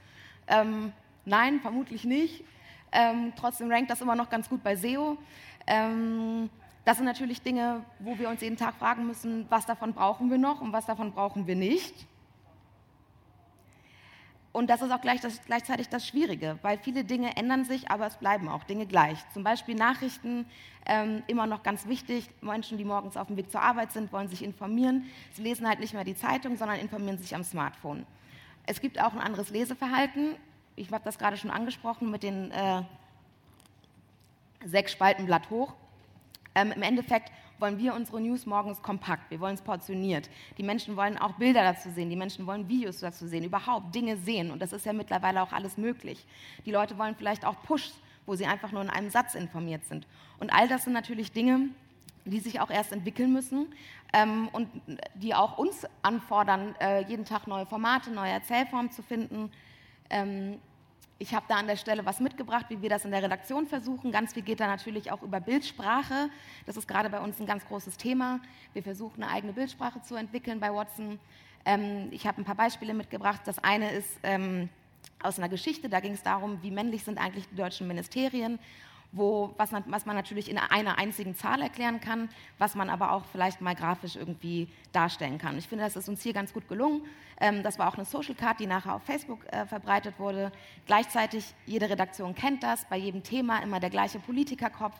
Ähm, 0.46 0.92
nein, 1.26 1.60
vermutlich 1.60 2.04
nicht. 2.04 2.42
Ähm, 2.90 3.34
trotzdem 3.36 3.70
rankt 3.70 3.90
das 3.90 4.00
immer 4.00 4.16
noch 4.16 4.30
ganz 4.30 4.48
gut 4.48 4.62
bei 4.62 4.74
SEO. 4.74 5.18
Ähm, 5.66 6.48
das 6.86 6.96
sind 6.96 7.06
natürlich 7.06 7.42
Dinge, 7.42 7.84
wo 7.98 8.18
wir 8.18 8.30
uns 8.30 8.40
jeden 8.40 8.56
Tag 8.56 8.74
fragen 8.76 9.06
müssen, 9.06 9.46
was 9.50 9.66
davon 9.66 9.92
brauchen 9.92 10.30
wir 10.30 10.38
noch 10.38 10.62
und 10.62 10.72
was 10.72 10.86
davon 10.86 11.12
brauchen 11.12 11.46
wir 11.46 11.54
nicht. 11.54 12.06
Und 14.52 14.68
das 14.68 14.82
ist 14.82 14.90
auch 14.90 15.00
gleich 15.00 15.20
das, 15.20 15.42
gleichzeitig 15.46 15.88
das 15.88 16.06
Schwierige, 16.06 16.58
weil 16.60 16.78
viele 16.78 17.04
Dinge 17.04 17.36
ändern 17.36 17.64
sich, 17.64 17.90
aber 17.90 18.06
es 18.06 18.16
bleiben 18.16 18.48
auch 18.48 18.64
Dinge 18.64 18.86
gleich. 18.86 19.18
Zum 19.32 19.44
Beispiel 19.44 19.74
Nachrichten, 19.74 20.44
ähm, 20.84 21.22
immer 21.26 21.46
noch 21.46 21.62
ganz 21.62 21.86
wichtig. 21.86 22.28
Menschen, 22.42 22.76
die 22.76 22.84
morgens 22.84 23.16
auf 23.16 23.28
dem 23.28 23.38
Weg 23.38 23.50
zur 23.50 23.62
Arbeit 23.62 23.92
sind, 23.92 24.12
wollen 24.12 24.28
sich 24.28 24.42
informieren. 24.44 25.06
Sie 25.32 25.42
lesen 25.42 25.66
halt 25.66 25.80
nicht 25.80 25.94
mehr 25.94 26.04
die 26.04 26.16
Zeitung, 26.16 26.56
sondern 26.56 26.78
informieren 26.78 27.16
sich 27.16 27.34
am 27.34 27.44
Smartphone. 27.44 28.04
Es 28.66 28.80
gibt 28.80 29.00
auch 29.00 29.14
ein 29.14 29.20
anderes 29.20 29.48
Leseverhalten. 29.50 30.36
Ich 30.76 30.92
habe 30.92 31.04
das 31.04 31.18
gerade 31.18 31.38
schon 31.38 31.50
angesprochen 31.50 32.10
mit 32.10 32.22
den 32.22 32.50
äh, 32.50 32.82
sechs 34.66 34.92
Spalten 34.92 35.24
Blatt 35.24 35.48
hoch. 35.48 35.74
Ähm, 36.54 36.72
Im 36.72 36.82
Endeffekt 36.82 37.30
wollen 37.58 37.78
wir 37.78 37.94
unsere 37.94 38.20
News 38.20 38.44
morgens 38.44 38.82
kompakt, 38.82 39.30
wir 39.30 39.40
wollen 39.40 39.54
es 39.54 39.62
portioniert. 39.62 40.28
Die 40.58 40.62
Menschen 40.62 40.96
wollen 40.96 41.16
auch 41.16 41.32
Bilder 41.34 41.62
dazu 41.62 41.90
sehen, 41.90 42.10
die 42.10 42.16
Menschen 42.16 42.46
wollen 42.46 42.68
Videos 42.68 42.98
dazu 42.98 43.26
sehen, 43.26 43.44
überhaupt 43.44 43.94
Dinge 43.94 44.16
sehen. 44.16 44.50
Und 44.50 44.60
das 44.60 44.72
ist 44.72 44.84
ja 44.84 44.92
mittlerweile 44.92 45.42
auch 45.42 45.52
alles 45.52 45.76
möglich. 45.76 46.26
Die 46.66 46.72
Leute 46.72 46.98
wollen 46.98 47.14
vielleicht 47.14 47.44
auch 47.44 47.62
Pushs, 47.62 47.94
wo 48.26 48.34
sie 48.34 48.46
einfach 48.46 48.72
nur 48.72 48.82
in 48.82 48.90
einem 48.90 49.10
Satz 49.10 49.34
informiert 49.34 49.84
sind. 49.84 50.06
Und 50.40 50.52
all 50.52 50.68
das 50.68 50.84
sind 50.84 50.92
natürlich 50.92 51.32
Dinge, 51.32 51.68
die 52.24 52.40
sich 52.40 52.60
auch 52.60 52.70
erst 52.70 52.92
entwickeln 52.92 53.32
müssen 53.32 53.66
ähm, 54.12 54.48
und 54.52 54.68
die 55.14 55.34
auch 55.34 55.58
uns 55.58 55.86
anfordern, 56.02 56.74
äh, 56.80 57.04
jeden 57.04 57.24
Tag 57.24 57.46
neue 57.46 57.66
Formate, 57.66 58.10
neue 58.10 58.30
Erzählformen 58.30 58.90
zu 58.90 59.02
finden. 59.02 59.50
Ähm, 60.10 60.58
ich 61.22 61.34
habe 61.34 61.46
da 61.48 61.54
an 61.54 61.68
der 61.68 61.76
Stelle 61.76 62.04
was 62.04 62.18
mitgebracht, 62.18 62.66
wie 62.68 62.82
wir 62.82 62.90
das 62.90 63.04
in 63.04 63.12
der 63.12 63.22
Redaktion 63.22 63.68
versuchen. 63.68 64.10
Ganz 64.10 64.32
viel 64.32 64.42
geht 64.42 64.58
da 64.58 64.66
natürlich 64.66 65.12
auch 65.12 65.22
über 65.22 65.38
Bildsprache. 65.38 66.28
Das 66.66 66.76
ist 66.76 66.88
gerade 66.88 67.08
bei 67.10 67.20
uns 67.20 67.38
ein 67.38 67.46
ganz 67.46 67.64
großes 67.64 67.96
Thema. 67.96 68.40
Wir 68.72 68.82
versuchen 68.82 69.22
eine 69.22 69.30
eigene 69.30 69.52
Bildsprache 69.52 70.02
zu 70.02 70.16
entwickeln 70.16 70.58
bei 70.58 70.74
Watson. 70.74 71.20
Ähm, 71.64 72.08
ich 72.10 72.26
habe 72.26 72.40
ein 72.40 72.44
paar 72.44 72.56
Beispiele 72.56 72.92
mitgebracht. 72.92 73.42
Das 73.44 73.60
eine 73.60 73.92
ist, 73.92 74.18
ähm, 74.24 74.68
aus 75.22 75.38
einer 75.38 75.48
Geschichte. 75.48 75.88
Da 75.88 76.00
ging 76.00 76.14
es 76.14 76.24
darum, 76.24 76.60
wie 76.60 76.72
männlich 76.72 77.04
sind 77.04 77.18
eigentlich 77.18 77.48
die 77.48 77.54
deutschen 77.54 77.86
Ministerien, 77.86 78.58
wo, 79.12 79.54
was, 79.58 79.72
was, 79.72 80.06
man 80.06 80.16
natürlich 80.16 80.50
in 80.50 80.58
einer 80.58 80.98
einzigen 80.98 81.36
Zahl 81.36 81.60
erklären 81.60 82.00
kann, 82.00 82.30
was 82.58 82.74
man 82.74 82.88
aber 82.88 83.12
auch 83.12 83.24
vielleicht 83.26 83.60
mal 83.60 83.74
grafisch 83.74 84.16
irgendwie 84.16 84.68
darstellen 84.92 85.38
kann. 85.38 85.58
Ich 85.58 85.68
finde, 85.68 85.84
das 85.84 85.96
ist 85.96 86.08
uns 86.08 86.22
hier 86.22 86.32
ganz 86.32 86.52
gut 86.52 86.66
gelungen. 86.66 87.02
Ähm, 87.38 87.62
das 87.62 87.78
war 87.78 87.88
auch 87.88 87.94
eine 87.94 88.06
Social 88.06 88.34
Card, 88.34 88.58
die 88.60 88.66
nachher 88.66 88.94
auf 88.94 89.02
Facebook 89.02 89.40
äh, 89.52 89.66
verbreitet 89.66 90.18
wurde. 90.18 90.50
Gleichzeitig, 90.86 91.44
jede 91.66 91.90
Redaktion 91.90 92.34
kennt 92.34 92.62
das, 92.62 92.86
bei 92.86 92.96
jedem 92.96 93.22
Thema 93.22 93.62
immer 93.62 93.80
der 93.80 93.90
gleiche 93.90 94.18
Politikerkopf. 94.18 94.96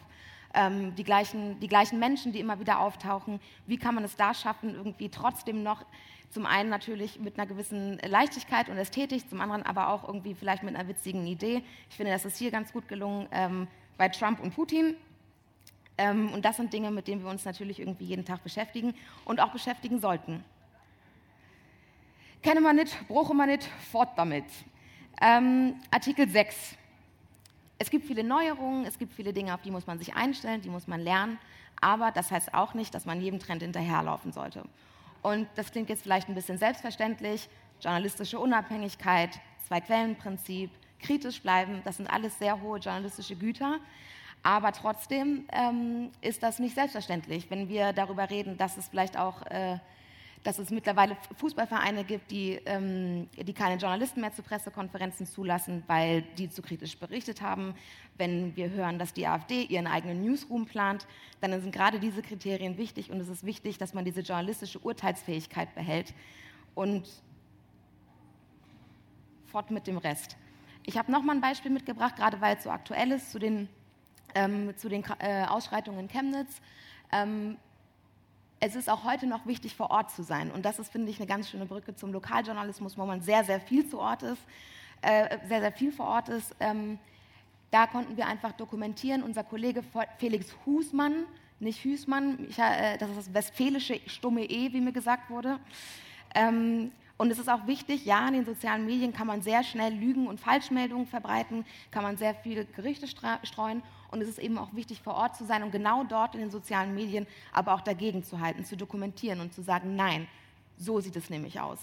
Ähm, 0.55 0.95
die, 0.97 1.05
gleichen, 1.05 1.59
die 1.61 1.69
gleichen 1.69 1.99
Menschen, 1.99 2.33
die 2.33 2.41
immer 2.41 2.61
wieder 2.61 2.81
auftauchen. 2.81 3.41
Wie 3.67 3.79
kann 3.79 3.95
man 3.95 4.05
es 4.05 4.17
da 4.17 4.35
schaffen, 4.35 4.75
irgendwie 4.75 5.09
trotzdem 5.09 5.63
noch 5.63 5.87
zum 6.29 6.45
einen 6.47 6.69
natürlich 6.69 7.19
mit 7.21 7.39
einer 7.39 7.47
gewissen 7.47 7.99
Leichtigkeit 7.99 8.69
und 8.69 8.77
Ästhetik, 8.77 9.29
zum 9.29 9.41
anderen 9.41 9.63
aber 9.63 9.89
auch 9.89 10.07
irgendwie 10.07 10.35
vielleicht 10.35 10.63
mit 10.63 10.75
einer 10.75 10.89
witzigen 10.89 11.27
Idee. 11.27 11.63
Ich 11.91 11.97
finde, 11.97 12.13
das 12.13 12.25
ist 12.25 12.37
hier 12.37 12.51
ganz 12.51 12.73
gut 12.73 12.89
gelungen 12.89 13.29
ähm, 13.33 13.69
bei 13.97 14.09
Trump 14.09 14.41
und 14.41 14.55
Putin. 14.55 14.95
Ähm, 15.99 16.33
und 16.33 16.45
das 16.45 16.57
sind 16.57 16.73
Dinge, 16.73 16.91
mit 16.91 17.09
denen 17.09 17.23
wir 17.23 17.31
uns 17.31 17.45
natürlich 17.45 17.81
irgendwie 17.81 18.05
jeden 18.05 18.25
Tag 18.25 18.43
beschäftigen 18.43 18.95
und 19.25 19.41
auch 19.41 19.51
beschäftigen 19.51 20.01
sollten. 20.01 20.45
Kenne 22.43 22.61
man 22.61 22.77
nicht, 22.77 22.97
brauche 23.09 23.35
man 23.35 23.49
nicht, 23.49 23.69
fort 23.91 24.11
damit. 24.17 24.45
Ähm, 25.21 25.77
Artikel 25.91 26.29
6. 26.29 26.77
Es 27.79 27.91
gibt 27.91 28.07
viele 28.07 28.25
Neuerungen, 28.25 28.85
es 28.85 28.99
gibt 28.99 29.13
viele 29.13 29.33
Dinge, 29.33 29.55
auf 29.55 29.63
die 29.63 29.71
muss 29.71 29.87
man 29.87 29.99
sich 29.99 30.15
einstellen, 30.15 30.61
die 30.61 30.71
muss 30.71 30.89
man 30.89 31.01
lernen. 31.01 31.39
Aber 31.81 32.11
das 32.11 32.31
heißt 32.31 32.55
auch 32.55 32.75
nicht, 32.75 32.95
dass 32.95 33.05
man 33.05 33.21
jedem 33.21 33.39
Trend 33.39 33.63
hinterherlaufen 33.63 34.33
sollte. 34.33 34.65
Und 35.23 35.49
das 35.55 35.71
klingt 35.71 35.89
jetzt 35.89 36.03
vielleicht 36.03 36.29
ein 36.29 36.35
bisschen 36.35 36.59
selbstverständlich. 36.59 37.49
Journalistische 37.81 38.39
Unabhängigkeit, 38.39 39.41
Zwei-Quellen-Prinzip, 39.67 40.71
kritisch 41.03 41.43
bleiben, 41.43 41.83
das 41.85 41.97
sind 41.97 42.09
alles 42.09 42.39
sehr 42.39 42.61
hohe 42.61 42.79
journalistische 42.79 43.37
Güter. 43.37 43.79
Aber 44.43 44.73
trotzdem 44.73 45.47
ähm, 45.53 46.11
ist 46.21 46.43
das 46.43 46.59
nicht 46.59 46.75
selbstverständlich, 46.75 47.51
wenn 47.51 47.69
wir 47.69 47.93
darüber 47.93 48.29
reden, 48.29 48.57
dass 48.57 48.77
es 48.77 48.89
vielleicht 48.89 49.17
auch 49.17 49.43
äh, 49.47 49.79
dass 50.43 50.59
es 50.59 50.71
mittlerweile 50.71 51.17
Fußballvereine 51.37 52.05
gibt, 52.05 52.31
die, 52.31 52.61
ähm, 52.67 53.29
die 53.37 53.53
keine 53.53 53.81
Journalisten 53.81 54.21
mehr 54.21 54.33
zu 54.33 54.43
Pressekonferenzen 54.43 55.27
zulassen, 55.27 55.85
weil 55.87 56.23
die 56.37 56.51
zu 56.51 56.63
kritisch 56.63 56.99
berichtet 56.99 57.43
haben. 57.43 57.75
Wenn 58.17 58.57
wir 58.57 58.71
hören, 58.71 58.99
dass 58.99 59.13
die 59.13 59.27
AfD 59.27 59.63
ihren 59.63 59.87
eigenen 59.87 60.23
Newsroom 60.25 60.67
plant, 60.67 61.07
dann 61.41 61.61
sind 61.61 61.73
gerade 61.73 62.01
diese 62.01 62.23
Kriterien 62.23 62.77
wichtig 62.77 63.11
und 63.11 63.21
es 63.21 63.29
ist 63.29 63.45
wichtig, 63.47 63.79
dass 63.79 63.95
man 63.95 64.05
diese 64.05 64.21
journalistische 64.21 64.81
Urteilsfähigkeit 64.81 65.75
behält 65.75 66.13
und 66.75 67.09
fort 69.47 69.71
mit 69.71 69.87
dem 69.87 69.99
Rest. 69.99 70.37
Ich 70.85 70.99
habe 70.99 71.13
noch 71.13 71.23
mal 71.23 71.35
ein 71.35 71.41
Beispiel 71.41 71.71
mitgebracht, 71.71 72.17
gerade 72.17 72.41
weil 72.41 72.57
es 72.57 72.65
so 72.65 72.71
aktuell 72.71 73.13
ist, 73.13 73.31
zu 73.31 73.39
den, 73.39 73.69
ähm, 74.35 74.77
zu 74.77 74.89
den 74.89 75.05
äh, 75.21 75.45
Ausschreitungen 75.45 76.01
in 76.01 76.09
Chemnitz. 76.09 76.61
Ähm, 77.13 77.57
es 78.59 78.75
ist 78.75 78.89
auch 78.89 79.05
heute 79.05 79.27
noch 79.27 79.47
wichtig, 79.47 79.77
vor 79.77 79.91
Ort 79.91 80.11
zu 80.11 80.25
sein. 80.25 80.51
Und 80.51 80.65
das 80.65 80.81
ist, 80.81 80.91
finde 80.91 81.11
ich, 81.11 81.19
eine 81.19 81.27
ganz 81.27 81.51
schöne 81.51 81.67
Brücke 81.67 81.95
zum 81.95 82.13
Lokaljournalismus, 82.13 82.99
wo 82.99 83.07
man 83.07 83.21
sehr, 83.21 83.45
sehr 83.45 83.61
viel 83.61 83.89
zu 83.89 84.01
Ort 84.01 84.25
ist, 84.25 84.43
äh, 85.03 85.39
sehr, 85.47 85.61
sehr 85.61 85.73
viel 85.73 85.93
vor 85.93 86.07
Ort 86.07 86.29
ist. 86.29 86.55
Ähm, 86.59 86.99
da 87.71 87.87
konnten 87.87 88.17
wir 88.17 88.27
einfach 88.27 88.53
dokumentieren. 88.53 89.23
Unser 89.23 89.45
Kollege 89.45 89.83
Felix 90.19 90.55
Husmann, 90.67 91.25
nicht 91.61 91.85
Hüßmann, 91.85 92.47
ich, 92.49 92.59
äh, 92.59 92.99
das 92.99 93.11
ist 93.11 93.19
das 93.19 93.35
westfälische 93.35 94.01
stumme 94.07 94.45
E, 94.45 94.73
wie 94.73 94.81
mir 94.81 94.93
gesagt 94.93 95.31
wurde. 95.31 95.61
Ähm, 96.35 96.91
und 97.23 97.31
es 97.31 97.39
ist 97.39 97.49
auch 97.49 97.69
wichtig, 97.69 98.05
ja, 98.05 98.27
in 98.27 98.35
den 98.35 98.45
sozialen 98.45 98.85
Medien 98.85 99.13
kann 99.13 99.29
man 99.29 99.43
sehr 99.43 99.63
schnell 99.63 99.95
Lügen 99.95 100.27
und 100.27 100.41
Falschmeldungen 100.41 101.07
verbreiten, 101.07 101.65
kann 101.93 102.03
man 102.03 102.17
sehr 102.17 102.35
viele 102.35 102.65
Gerichte 102.65 103.07
streuen. 103.07 103.85
Und 104.11 104.21
es 104.23 104.29
ist 104.29 104.41
eben 104.41 104.59
auch 104.59 104.75
wichtig, 104.75 105.01
vor 105.03 105.15
Ort 105.15 105.37
zu 105.37 105.45
sein 105.45 105.63
und 105.63 105.71
genau 105.71 106.03
dort 106.03 106.35
in 106.35 106.41
den 106.41 106.51
sozialen 106.51 106.97
Medien 106.97 107.29
aber 107.53 107.75
auch 107.75 107.81
dagegen 107.81 108.25
zu 108.25 108.41
halten, 108.41 108.65
zu 108.65 108.77
dokumentieren 108.77 109.39
und 109.39 109.55
zu 109.55 109.63
sagen, 109.63 109.95
nein, 109.95 110.27
so 110.79 110.99
sieht 110.99 111.15
es 111.15 111.31
nämlich 111.31 111.61
aus. 111.61 111.79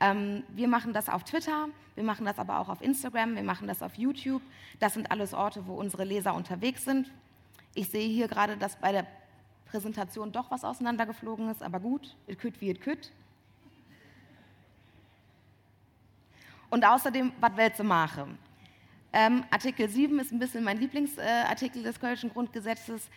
Ähm, 0.00 0.44
wir 0.48 0.66
machen 0.66 0.94
das 0.94 1.10
auf 1.10 1.24
Twitter, 1.24 1.68
wir 1.94 2.04
machen 2.04 2.24
das 2.24 2.38
aber 2.38 2.58
auch 2.58 2.70
auf 2.70 2.80
Instagram, 2.80 3.36
wir 3.36 3.42
machen 3.42 3.68
das 3.68 3.82
auf 3.82 3.96
YouTube. 3.96 4.40
Das 4.78 4.94
sind 4.94 5.10
alles 5.10 5.34
Orte, 5.34 5.66
wo 5.66 5.74
unsere 5.74 6.04
Leser 6.04 6.34
unterwegs 6.34 6.86
sind. 6.86 7.12
Ich 7.74 7.90
sehe 7.90 8.08
hier 8.08 8.28
gerade, 8.28 8.56
dass 8.56 8.76
bei 8.76 8.92
der 8.92 9.06
Präsentation 9.66 10.32
doch 10.32 10.50
was 10.50 10.64
auseinandergeflogen 10.64 11.50
ist, 11.50 11.62
aber 11.62 11.80
gut, 11.80 12.16
it 12.26 12.40
could 12.40 12.58
wie 12.62 12.70
it 12.70 12.80
could. 12.80 13.12
Und 16.70 16.84
außerdem, 16.84 17.32
was 17.40 17.52
willst 17.56 17.80
du 17.80 17.84
machen? 17.84 18.38
Ähm, 19.12 19.44
Artikel 19.50 19.88
7 19.88 20.18
ist 20.20 20.32
ein 20.32 20.38
bisschen 20.38 20.62
mein 20.62 20.78
Lieblingsartikel 20.78 21.82
äh, 21.82 21.84
des 21.84 21.98
Kölnischen 21.98 22.30
Grundgesetzes. 22.30 23.10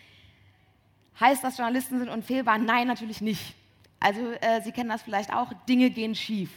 Heißt 1.19 1.43
das, 1.43 1.58
Journalisten 1.58 1.99
sind 1.99 2.10
unfehlbar? 2.10 2.58
Nein, 2.58 2.88
natürlich 2.88 3.21
nicht. 3.21 3.56
Also 3.99 4.32
äh, 4.41 4.62
Sie 4.63 4.71
kennen 4.71 4.89
das 4.89 5.04
vielleicht 5.04 5.32
auch, 5.32 5.54
Dinge 5.69 5.91
gehen 5.91 6.15
schief. 6.15 6.49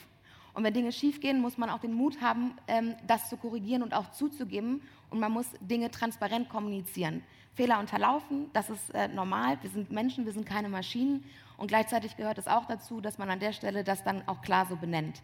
Und 0.55 0.65
wenn 0.65 0.73
Dinge 0.73 0.91
schief 0.91 1.21
gehen, 1.21 1.39
muss 1.41 1.59
man 1.59 1.69
auch 1.69 1.81
den 1.81 1.93
Mut 1.93 2.23
haben, 2.23 2.53
ähm, 2.67 2.95
das 3.07 3.29
zu 3.29 3.37
korrigieren 3.37 3.83
und 3.83 3.93
auch 3.93 4.11
zuzugeben. 4.13 4.81
Und 5.11 5.21
man 5.21 5.31
muss 5.31 5.47
Dinge 5.61 5.91
transparent 5.91 6.49
kommunizieren. 6.49 7.23
Fehler 7.55 7.79
unterlaufen, 7.79 8.51
das 8.55 8.71
ist 8.71 8.95
äh, 8.95 9.09
normal. 9.09 9.59
Wir 9.61 9.69
sind 9.69 9.93
Menschen, 9.93 10.25
wir 10.25 10.33
sind 10.33 10.47
keine 10.47 10.71
Maschinen. 10.71 11.25
Und 11.59 11.69
gleichzeitig 11.69 12.17
gehört 12.17 12.39
es 12.39 12.49
auch 12.49 12.65
dazu, 12.65 13.03
dass 13.03 13.19
man 13.19 13.29
an 13.29 13.39
der 13.39 13.53
Stelle 13.53 13.85
das 13.85 14.03
dann 14.03 14.27
auch 14.27 14.41
klar 14.41 14.67
so 14.67 14.77
benennt. 14.77 15.23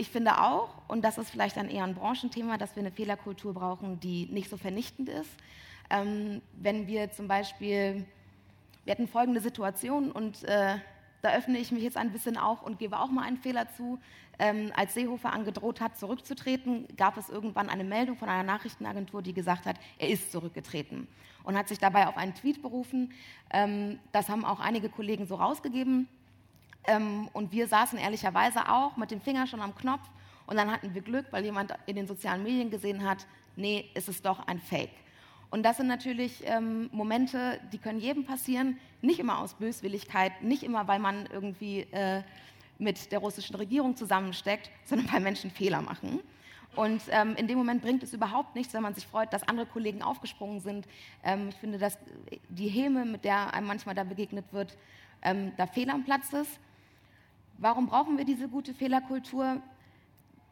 Ich 0.00 0.08
finde 0.08 0.40
auch, 0.40 0.70
und 0.88 1.02
das 1.04 1.18
ist 1.18 1.28
vielleicht 1.28 1.58
dann 1.58 1.68
eher 1.68 1.84
ein 1.84 1.94
Branchenthema, 1.94 2.56
dass 2.56 2.74
wir 2.74 2.80
eine 2.80 2.90
Fehlerkultur 2.90 3.52
brauchen, 3.52 4.00
die 4.00 4.24
nicht 4.32 4.48
so 4.48 4.56
vernichtend 4.56 5.10
ist. 5.10 5.28
Ähm, 5.90 6.40
wenn 6.54 6.86
wir 6.86 7.12
zum 7.12 7.28
Beispiel, 7.28 8.06
wir 8.86 8.92
hatten 8.92 9.08
folgende 9.08 9.42
Situation 9.42 10.10
und 10.10 10.42
äh, 10.44 10.78
da 11.20 11.32
öffne 11.34 11.58
ich 11.58 11.70
mich 11.70 11.82
jetzt 11.82 11.98
ein 11.98 12.12
bisschen 12.12 12.38
auf 12.38 12.62
und 12.62 12.78
gebe 12.78 12.98
auch 12.98 13.10
mal 13.10 13.26
einen 13.26 13.36
Fehler 13.36 13.66
zu. 13.76 13.98
Ähm, 14.38 14.72
als 14.74 14.94
Seehofer 14.94 15.34
angedroht 15.34 15.82
hat, 15.82 15.98
zurückzutreten, 15.98 16.88
gab 16.96 17.18
es 17.18 17.28
irgendwann 17.28 17.68
eine 17.68 17.84
Meldung 17.84 18.16
von 18.16 18.30
einer 18.30 18.42
Nachrichtenagentur, 18.42 19.20
die 19.20 19.34
gesagt 19.34 19.66
hat, 19.66 19.76
er 19.98 20.08
ist 20.08 20.32
zurückgetreten 20.32 21.08
und 21.44 21.58
hat 21.58 21.68
sich 21.68 21.78
dabei 21.78 22.08
auf 22.08 22.16
einen 22.16 22.34
Tweet 22.34 22.62
berufen. 22.62 23.12
Ähm, 23.52 23.98
das 24.12 24.30
haben 24.30 24.46
auch 24.46 24.60
einige 24.60 24.88
Kollegen 24.88 25.26
so 25.26 25.34
rausgegeben. 25.34 26.08
Ähm, 26.84 27.28
und 27.32 27.52
wir 27.52 27.66
saßen 27.66 27.98
ehrlicherweise 27.98 28.68
auch 28.68 28.96
mit 28.96 29.10
dem 29.10 29.20
Finger 29.20 29.46
schon 29.46 29.60
am 29.60 29.74
Knopf 29.74 30.08
und 30.46 30.56
dann 30.56 30.70
hatten 30.70 30.94
wir 30.94 31.02
Glück, 31.02 31.26
weil 31.30 31.44
jemand 31.44 31.72
in 31.86 31.96
den 31.96 32.06
sozialen 32.06 32.42
Medien 32.42 32.70
gesehen 32.70 33.08
hat, 33.08 33.26
nee, 33.56 33.90
ist 33.94 34.08
es 34.08 34.22
doch 34.22 34.46
ein 34.46 34.58
Fake. 34.58 34.90
Und 35.50 35.64
das 35.64 35.76
sind 35.78 35.88
natürlich 35.88 36.42
ähm, 36.44 36.88
Momente, 36.92 37.60
die 37.72 37.78
können 37.78 38.00
jedem 38.00 38.24
passieren, 38.24 38.78
nicht 39.02 39.18
immer 39.18 39.38
aus 39.38 39.54
Böswilligkeit, 39.54 40.42
nicht 40.42 40.62
immer, 40.62 40.86
weil 40.86 41.00
man 41.00 41.26
irgendwie 41.26 41.80
äh, 41.90 42.22
mit 42.78 43.12
der 43.12 43.18
russischen 43.18 43.56
Regierung 43.56 43.96
zusammensteckt, 43.96 44.70
sondern 44.84 45.12
weil 45.12 45.20
Menschen 45.20 45.50
Fehler 45.50 45.82
machen. 45.82 46.20
Und 46.76 47.02
ähm, 47.10 47.34
in 47.34 47.48
dem 47.48 47.58
Moment 47.58 47.82
bringt 47.82 48.02
es 48.04 48.12
überhaupt 48.12 48.54
nichts, 48.54 48.72
wenn 48.74 48.82
man 48.82 48.94
sich 48.94 49.06
freut, 49.06 49.32
dass 49.32 49.42
andere 49.42 49.66
Kollegen 49.66 50.02
aufgesprungen 50.02 50.60
sind. 50.60 50.86
Ähm, 51.24 51.48
ich 51.48 51.56
finde, 51.56 51.78
dass 51.78 51.98
die 52.48 52.68
Häme, 52.68 53.04
mit 53.04 53.24
der 53.24 53.52
einem 53.52 53.66
manchmal 53.66 53.96
da 53.96 54.04
begegnet 54.04 54.52
wird, 54.52 54.76
ähm, 55.22 55.52
da 55.56 55.66
Fehl 55.66 55.90
am 55.90 56.04
Platz 56.04 56.32
ist. 56.32 56.60
Warum 57.60 57.88
brauchen 57.88 58.16
wir 58.16 58.24
diese 58.24 58.48
gute 58.48 58.72
Fehlerkultur? 58.72 59.60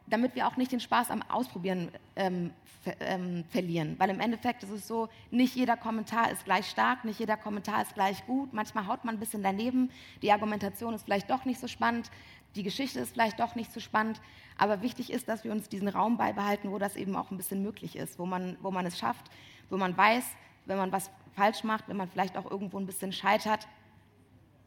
Damit 0.05 0.35
wir 0.35 0.47
auch 0.47 0.57
nicht 0.57 0.71
den 0.71 0.79
Spaß 0.79 1.09
am 1.09 1.23
Ausprobieren 1.23 1.89
ähm, 2.15 2.51
ver 2.83 2.93
ähm, 2.99 3.43
verlieren. 3.49 3.95
Weil 3.97 4.11
im 4.11 4.19
Endeffekt 4.19 4.61
ist 4.61 4.69
es 4.69 4.87
so, 4.87 5.09
nicht 5.31 5.55
jeder 5.55 5.75
Kommentar 5.75 6.31
ist 6.31 6.45
gleich 6.45 6.69
stark, 6.69 7.05
nicht 7.05 7.19
jeder 7.19 7.35
Kommentar 7.35 7.81
ist 7.81 7.95
gleich 7.95 8.25
gut. 8.27 8.53
Manchmal 8.53 8.85
haut 8.85 9.05
man 9.05 9.15
ein 9.15 9.19
bisschen 9.19 9.41
daneben. 9.41 9.89
Die 10.21 10.31
Argumentation 10.31 10.93
ist 10.93 11.03
vielleicht 11.03 11.31
doch 11.31 11.45
nicht 11.45 11.59
so 11.59 11.67
spannend. 11.67 12.11
Die 12.55 12.63
Geschichte 12.63 12.99
ist 12.99 13.11
vielleicht 13.11 13.39
doch 13.39 13.55
nicht 13.55 13.73
so 13.73 13.79
spannend. 13.79 14.21
Aber 14.57 14.83
wichtig 14.83 15.11
ist, 15.11 15.27
dass 15.29 15.43
wir 15.43 15.51
uns 15.51 15.67
diesen 15.67 15.87
Raum 15.87 16.17
beibehalten, 16.17 16.71
wo 16.71 16.77
das 16.77 16.95
eben 16.95 17.15
auch 17.15 17.31
ein 17.31 17.37
bisschen 17.37 17.63
möglich 17.63 17.95
ist, 17.95 18.19
wo 18.19 18.27
man, 18.27 18.55
wo 18.61 18.69
man 18.69 18.85
es 18.85 18.99
schafft, 18.99 19.31
wo 19.71 19.77
man 19.77 19.97
weiß, 19.97 20.25
wenn 20.65 20.77
man 20.77 20.91
was 20.91 21.09
falsch 21.35 21.63
macht, 21.63 21.87
wenn 21.87 21.97
man 21.97 22.07
vielleicht 22.07 22.37
auch 22.37 22.49
irgendwo 22.49 22.77
ein 22.77 22.85
bisschen 22.85 23.11
scheitert, 23.11 23.67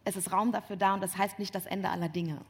es 0.05 0.17
ist 0.17 0.33
Raum 0.33 0.53
dafür 0.53 0.77
da 0.77 0.95
und 0.95 1.03
das 1.03 1.17
heißt 1.17 1.39
nicht 1.39 1.55
das 1.55 1.67
Ende 1.67 1.89
aller 1.89 2.09
Dinge. 2.09 2.41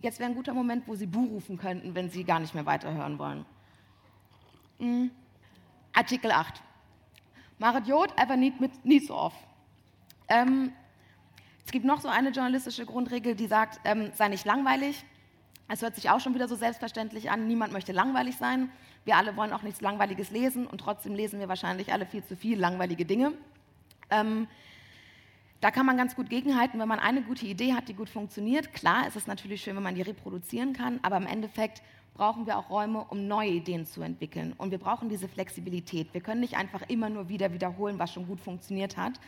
Jetzt 0.00 0.18
wäre 0.18 0.30
ein 0.30 0.36
guter 0.36 0.54
Moment, 0.54 0.86
wo 0.86 0.94
Sie 0.94 1.06
Buh 1.06 1.26
rufen 1.26 1.58
könnten, 1.58 1.94
wenn 1.94 2.10
Sie 2.10 2.24
gar 2.24 2.38
nicht 2.38 2.54
mehr 2.54 2.66
weiterhören 2.66 3.18
wollen. 3.18 3.44
Mhm. 4.78 5.10
Artikel 5.92 6.30
8. 6.30 6.62
Marit 7.58 7.86
Jod 7.86 8.16
einfach 8.18 8.36
nicht 8.36 8.60
mit 8.60 8.84
nicht 8.84 9.06
so 9.06 9.14
oft. 9.14 9.38
Ähm, 10.28 10.72
es 11.64 11.72
gibt 11.72 11.84
noch 11.84 12.00
so 12.00 12.08
eine 12.08 12.30
journalistische 12.30 12.86
Grundregel, 12.86 13.34
die 13.34 13.46
sagt, 13.46 13.80
ähm, 13.84 14.12
sei 14.14 14.28
nicht 14.28 14.44
langweilig. 14.44 15.04
Es 15.68 15.82
hört 15.82 15.96
sich 15.96 16.10
auch 16.10 16.20
schon 16.20 16.34
wieder 16.34 16.46
so 16.46 16.54
selbstverständlich 16.54 17.30
an, 17.30 17.46
niemand 17.46 17.72
möchte 17.72 17.92
langweilig 17.92 18.36
sein. 18.36 18.70
Wir 19.06 19.16
alle 19.16 19.34
wollen 19.36 19.54
auch 19.54 19.62
nichts 19.62 19.80
Langweiliges 19.80 20.30
lesen 20.30 20.66
und 20.66 20.82
trotzdem 20.82 21.14
lesen 21.14 21.40
wir 21.40 21.48
wahrscheinlich 21.48 21.94
alle 21.94 22.04
viel 22.04 22.22
zu 22.22 22.36
viel 22.36 22.60
langweilige 22.60 23.06
Dinge. 23.06 23.32
Ähm, 24.10 24.46
Da 25.62 25.70
kann 25.70 25.86
man 25.86 25.96
ganz 25.96 26.14
gut 26.14 26.28
gegenhalten, 26.28 26.78
wenn 26.78 26.88
man 26.88 27.00
eine 27.00 27.22
gute 27.22 27.46
Idee 27.46 27.72
hat, 27.72 27.88
die 27.88 27.94
gut 27.94 28.10
funktioniert. 28.10 28.74
Klar, 28.74 29.08
ist 29.08 29.16
es 29.16 29.26
natürlich 29.26 29.62
schön, 29.62 29.74
wenn 29.74 29.82
man 29.82 29.94
die 29.94 30.02
reproduzieren 30.02 30.74
kann, 30.74 31.00
aber 31.02 31.16
im 31.16 31.26
Endeffekt 31.26 31.82
brauchen 32.14 32.46
wir 32.46 32.58
auch 32.58 32.68
Räume, 32.68 33.04
um 33.08 33.26
neue 33.26 33.50
Ideen 33.50 33.86
zu 33.86 34.02
entwickeln. 34.02 34.52
Und 34.58 34.70
wir 34.70 34.78
brauchen 34.78 35.08
diese 35.08 35.28
Flexibilität. 35.28 36.12
Wir 36.12 36.20
können 36.20 36.40
nicht 36.40 36.56
einfach 36.56 36.82
immer 36.88 37.08
nur 37.08 37.28
wieder 37.28 37.52
wiederholen, 37.52 37.98
was 37.98 38.12
schon 38.12 38.26
gut 38.26 38.40
funktioniert 38.40 38.96
hat. 38.96 39.18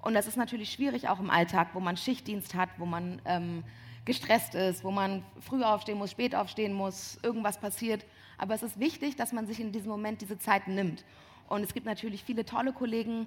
Und 0.00 0.14
das 0.14 0.26
ist 0.26 0.36
natürlich 0.36 0.72
schwierig 0.72 1.08
auch 1.08 1.20
im 1.20 1.30
Alltag, 1.30 1.68
wo 1.74 1.80
man 1.80 1.96
Schichtdienst 1.96 2.54
hat, 2.54 2.70
wo 2.78 2.86
man 2.86 3.20
ähm, 3.26 3.62
gestresst 4.04 4.54
ist, 4.54 4.84
wo 4.84 4.90
man 4.90 5.22
früh 5.40 5.62
aufstehen 5.62 5.98
muss, 5.98 6.10
spät 6.10 6.34
aufstehen 6.34 6.72
muss, 6.72 7.18
irgendwas 7.22 7.58
passiert. 7.58 8.04
Aber 8.38 8.54
es 8.54 8.62
ist 8.62 8.80
wichtig, 8.80 9.16
dass 9.16 9.32
man 9.32 9.46
sich 9.46 9.60
in 9.60 9.72
diesem 9.72 9.90
Moment 9.90 10.20
diese 10.20 10.38
Zeit 10.38 10.68
nimmt. 10.68 11.04
Und 11.48 11.62
es 11.62 11.74
gibt 11.74 11.86
natürlich 11.86 12.24
viele 12.24 12.44
tolle 12.44 12.72
Kollegen, 12.72 13.26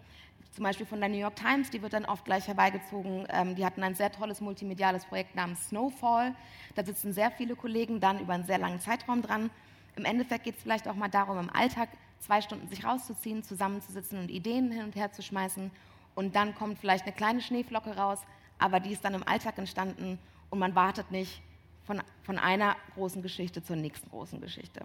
zum 0.58 0.64
Beispiel 0.64 0.88
von 0.88 1.00
der 1.00 1.10
New 1.10 1.20
York 1.20 1.36
Times, 1.36 1.70
die 1.70 1.84
wird 1.84 1.94
dann 1.94 2.06
oft 2.06 2.26
gleich 2.26 2.48
herbeigezogen. 2.48 3.28
Ähm, 3.30 3.56
die 3.56 3.64
hatten 3.64 3.84
ein 3.84 3.94
sehr 3.94 4.12
tolles 4.12 4.42
multimediales 4.42 5.06
Projekt 5.06 5.36
namens 5.36 5.68
Snowfall. 5.68 6.34
Da 6.74 6.84
sitzen 6.84 7.14
sehr 7.14 7.30
viele 7.30 7.56
Kollegen 7.56 8.00
dann 8.00 8.20
über 8.20 8.34
einen 8.34 8.46
sehr 8.46 8.58
langen 8.58 8.80
Zeitraum 8.80 9.22
dran. 9.22 9.52
Im 9.96 10.06
Endeffekt 10.06 10.46
geht 10.46 10.56
es 10.56 10.64
vielleicht 10.64 10.88
auch 10.88 10.96
mal 10.96 11.10
darum, 11.10 11.38
im 11.38 11.52
Alltag 11.52 11.90
zwei 12.20 12.42
Stunden 12.42 12.68
sich 12.70 12.84
rauszuziehen, 12.84 13.44
zusammenzusitzen 13.44 14.18
und 14.18 14.32
Ideen 14.32 14.72
hin 14.72 14.84
und 14.84 14.96
her 14.96 15.12
zu 15.12 15.22
schmeißen. 15.22 15.70
Und 16.16 16.36
dann 16.36 16.56
kommt 16.56 16.80
vielleicht 16.80 17.06
eine 17.06 17.14
kleine 17.14 17.42
Schneeflocke 17.42 17.96
raus, 17.96 18.20
aber 18.58 18.80
die 18.80 18.92
ist 18.92 19.06
dann 19.06 19.14
im 19.14 19.28
Alltag 19.28 19.60
entstanden 19.60 20.18
und 20.50 20.58
man 20.58 20.74
wartet 20.74 21.12
nicht 21.12 21.42
von, 21.88 22.04
von 22.22 22.38
einer 22.38 22.76
großen 22.94 23.22
Geschichte 23.22 23.64
zur 23.64 23.78
nächsten 23.78 24.10
großen 24.10 24.40
Geschichte. 24.42 24.82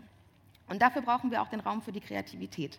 Und 0.68 0.80
dafür 0.80 1.02
brauchen 1.02 1.30
wir 1.32 1.42
auch 1.42 1.48
den 1.48 1.60
Raum 1.60 1.82
für 1.82 1.92
die 1.92 2.00
Kreativität. 2.00 2.78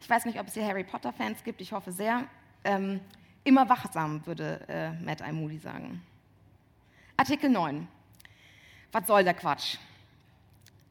Ich 0.00 0.08
weiß 0.08 0.24
nicht, 0.24 0.38
ob 0.38 0.46
es 0.46 0.54
hier 0.54 0.64
Harry 0.64 0.84
Potter-Fans 0.84 1.42
gibt, 1.42 1.60
ich 1.60 1.72
hoffe 1.72 1.90
sehr. 1.90 2.24
Ähm, 2.64 3.00
immer 3.44 3.68
wachsam, 3.68 4.24
würde 4.24 4.60
äh, 4.68 4.92
Matt 5.04 5.20
I. 5.20 5.32
Moody 5.32 5.58
sagen. 5.58 6.00
Artikel 7.16 7.50
9. 7.50 7.88
Was 8.92 9.06
soll 9.06 9.24
der 9.24 9.34
Quatsch? 9.34 9.78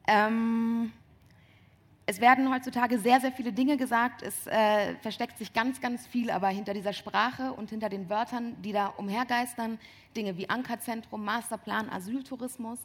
Ähm, 0.06 0.92
es 2.08 2.20
werden 2.20 2.52
heutzutage 2.52 3.00
sehr, 3.00 3.20
sehr 3.20 3.32
viele 3.32 3.52
Dinge 3.52 3.76
gesagt. 3.76 4.22
Es 4.22 4.46
äh, 4.46 4.94
versteckt 5.02 5.38
sich 5.38 5.52
ganz, 5.52 5.80
ganz 5.80 6.06
viel 6.06 6.30
aber 6.30 6.46
hinter 6.48 6.72
dieser 6.72 6.92
Sprache 6.92 7.52
und 7.52 7.70
hinter 7.70 7.88
den 7.88 8.08
Wörtern, 8.08 8.54
die 8.62 8.70
da 8.70 8.86
umhergeistern. 8.86 9.78
Dinge 10.16 10.36
wie 10.36 10.48
Ankerzentrum, 10.48 11.24
Masterplan, 11.24 11.90
Asyltourismus. 11.90 12.78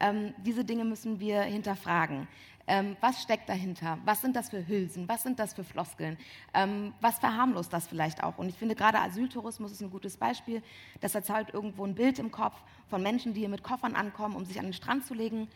Ähm, 0.00 0.34
diese 0.38 0.64
Dinge 0.64 0.84
müssen 0.84 1.20
wir 1.20 1.42
hinterfragen. 1.42 2.26
Ähm, 2.66 2.96
was 3.00 3.22
steckt 3.22 3.48
dahinter? 3.48 3.98
Was 4.04 4.22
sind 4.22 4.34
das 4.34 4.50
für 4.50 4.66
Hülsen? 4.66 5.08
Was 5.08 5.22
sind 5.22 5.38
das 5.38 5.54
für 5.54 5.62
Floskeln? 5.62 6.16
Ähm, 6.52 6.94
was 7.00 7.20
verharmlost 7.20 7.72
das 7.72 7.86
vielleicht 7.86 8.24
auch? 8.24 8.38
Und 8.38 8.48
ich 8.48 8.56
finde 8.56 8.74
gerade 8.74 8.98
Asyltourismus 8.98 9.70
ist 9.70 9.82
ein 9.82 9.90
gutes 9.90 10.16
Beispiel. 10.16 10.62
Das 11.00 11.14
erzeugt 11.14 11.54
irgendwo 11.54 11.86
ein 11.86 11.94
Bild 11.94 12.18
im 12.18 12.32
Kopf 12.32 12.56
von 12.88 13.02
Menschen, 13.02 13.34
die 13.34 13.40
hier 13.40 13.48
mit 13.48 13.62
Koffern 13.62 13.94
ankommen, 13.94 14.34
um 14.34 14.44
sich 14.44 14.58
an 14.58 14.64
den 14.64 14.72
Strand 14.72 15.06
zu 15.06 15.14
legen. 15.14 15.46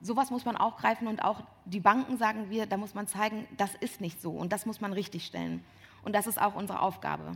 Sowas 0.00 0.30
muss 0.30 0.44
man 0.44 0.56
auch 0.56 0.76
greifen 0.76 1.08
und 1.08 1.24
auch 1.24 1.42
die 1.64 1.80
Banken 1.80 2.18
sagen 2.18 2.50
wir, 2.50 2.66
da 2.66 2.76
muss 2.76 2.94
man 2.94 3.06
zeigen, 3.06 3.46
das 3.56 3.74
ist 3.76 4.00
nicht 4.00 4.20
so 4.20 4.30
und 4.30 4.52
das 4.52 4.66
muss 4.66 4.80
man 4.80 4.92
richtigstellen. 4.92 5.64
Und 6.02 6.14
das 6.14 6.26
ist 6.26 6.40
auch 6.40 6.54
unsere 6.54 6.80
Aufgabe. 6.80 7.32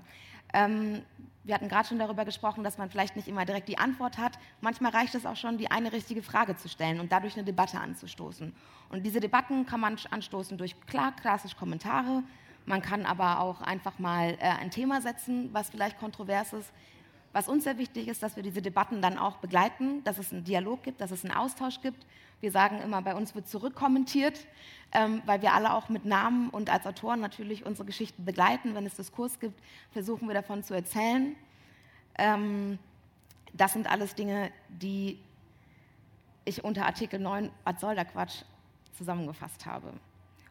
Ähm, 0.53 1.03
wir 1.43 1.55
hatten 1.55 1.69
gerade 1.69 1.89
schon 1.89 1.99
darüber 1.99 2.25
gesprochen, 2.25 2.63
dass 2.63 2.77
man 2.77 2.91
vielleicht 2.91 3.17
nicht 3.17 3.27
immer 3.27 3.45
direkt 3.45 3.69
die 3.69 3.79
Antwort 3.79 4.19
hat. 4.19 4.39
Manchmal 4.61 4.93
reicht 4.93 5.15
es 5.15 5.25
auch 5.25 5.37
schon, 5.37 5.57
die 5.59 5.71
eine 5.71 5.93
richtige 5.93 6.23
Frage 6.23 6.57
zu 6.57 6.69
stellen 6.69 7.01
und 7.01 7.11
dadurch 7.11 7.35
eine 7.35 7.45
Debatte 7.45 7.81
anzustoßen. 7.81 8.55
Und 8.91 9.03
diese 9.05 9.21
Debatten 9.21 9.65
kann 9.65 9.81
man 9.81 9.97
anstoßen 10.11 10.59
durch 10.59 10.79
klar, 10.87 11.13
klassisch 11.17 11.57
Kommentare. 11.57 12.23
Man 12.67 12.83
kann 12.83 13.07
aber 13.07 13.41
auch 13.41 13.63
einfach 13.63 13.99
mal 13.99 14.37
äh, 14.39 14.49
ein 14.61 14.71
Thema 14.71 15.01
setzen, 15.01 15.49
was 15.53 15.71
vielleicht 15.71 15.99
kontrovers 15.99 16.53
ist. 16.53 16.71
Was 17.33 17.49
uns 17.49 17.65
sehr 17.65 17.79
wichtig 17.79 18.09
ist, 18.09 18.23
dass 18.23 18.35
wir 18.35 18.43
diese 18.43 18.61
Debatten 18.61 19.01
dann 19.01 19.17
auch 19.17 19.37
begleiten, 19.37 20.03
dass 20.03 20.19
es 20.19 20.33
einen 20.33 20.43
Dialog 20.43 20.83
gibt, 20.83 21.01
dass 21.01 21.13
es 21.13 21.25
einen 21.25 21.35
Austausch 21.35 21.81
gibt. 21.81 22.05
Wir 22.41 22.51
sagen 22.51 22.81
immer, 22.83 23.03
bei 23.03 23.15
uns 23.15 23.35
wird 23.35 23.47
zurückkommentiert, 23.47 24.47
ähm, 24.93 25.23
weil 25.27 25.41
wir 25.43 25.53
alle 25.53 25.75
auch 25.75 25.89
mit 25.89 26.05
Namen 26.05 26.51
und 26.51 26.71
als 26.71 26.87
Autoren 26.87 27.21
natürlich 27.21 27.65
unsere 27.65 27.87
Geschichten 27.87 28.25
begleiten. 28.25 28.75
Wenn 28.75 28.85
es 28.85 28.95
Diskurs 28.97 29.39
gibt, 29.39 29.61
versuchen 29.93 30.27
wir 30.27 30.35
davon 30.35 30.65
zu 30.65 30.75
erzählen. 30.75 31.37
Ähm, 32.17 32.79
das 33.53 33.75
sind 33.75 33.89
alles 33.89 34.15
Dinge, 34.15 34.51
die 34.69 35.21
ich 36.45 36.65
unter 36.65 36.87
Artikel 36.87 37.21
9, 37.21 37.51
was 37.65 37.81
soll 37.81 37.95
der 37.95 38.07
Quatsch, 38.07 38.43
zusammengefasst 38.97 39.67
habe. 39.67 39.93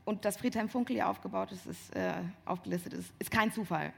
Und 0.05 0.25
dass 0.25 0.37
Friedhelm 0.37 0.69
Funkel 0.69 0.95
hier 0.95 1.09
aufgebaut 1.09 1.51
ist, 1.51 1.65
ist 1.67 1.95
äh, 1.95 2.13
aufgelistet 2.45 2.93
ist, 2.93 3.13
ist 3.19 3.29
kein 3.29 3.51
Zufall. 3.51 3.93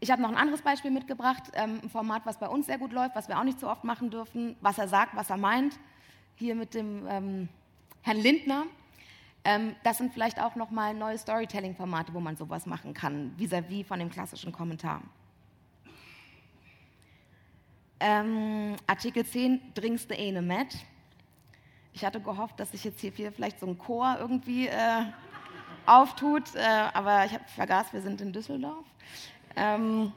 Ich 0.00 0.10
habe 0.12 0.22
noch 0.22 0.28
ein 0.28 0.36
anderes 0.36 0.62
Beispiel 0.62 0.92
mitgebracht, 0.92 1.44
ähm, 1.54 1.80
ein 1.82 1.90
Format, 1.90 2.24
was 2.24 2.38
bei 2.38 2.48
uns 2.48 2.66
sehr 2.66 2.78
gut 2.78 2.92
läuft, 2.92 3.16
was 3.16 3.28
wir 3.28 3.38
auch 3.38 3.44
nicht 3.44 3.58
so 3.58 3.68
oft 3.68 3.82
machen 3.82 4.10
dürfen, 4.10 4.56
was 4.60 4.78
er 4.78 4.86
sagt, 4.86 5.16
was 5.16 5.30
er 5.30 5.36
meint. 5.36 5.78
Hier 6.36 6.54
mit 6.54 6.74
dem 6.74 7.04
ähm, 7.08 7.48
Herrn 8.02 8.18
Lindner. 8.18 8.64
Ähm, 9.44 9.74
das 9.82 9.98
sind 9.98 10.12
vielleicht 10.12 10.40
auch 10.40 10.54
nochmal 10.54 10.94
neue 10.94 11.18
Storytelling-Formate, 11.18 12.14
wo 12.14 12.20
man 12.20 12.36
sowas 12.36 12.64
machen 12.66 12.94
kann, 12.94 13.34
vis-à-vis 13.38 13.84
-vis 13.84 13.86
von 13.86 13.98
dem 13.98 14.08
klassischen 14.10 14.52
Kommentar. 14.52 15.02
Ähm, 17.98 18.76
Artikel 18.86 19.26
10, 19.26 19.74
dringste 19.74 20.14
Ene 20.14 20.42
Matt. 20.42 20.76
Ich 21.92 22.04
hatte 22.04 22.20
gehofft, 22.20 22.60
dass 22.60 22.70
sich 22.70 22.84
jetzt 22.84 23.00
hier 23.00 23.32
vielleicht 23.32 23.58
so 23.58 23.66
ein 23.66 23.76
Chor 23.76 24.16
irgendwie 24.20 24.68
äh, 24.68 25.02
auftut, 25.86 26.54
äh, 26.54 26.60
aber 26.94 27.24
ich 27.24 27.32
habe 27.32 27.44
vergaß, 27.48 27.92
wir 27.92 28.00
sind 28.00 28.20
in 28.20 28.32
Düsseldorf. 28.32 28.84
Ähm, 29.58 30.12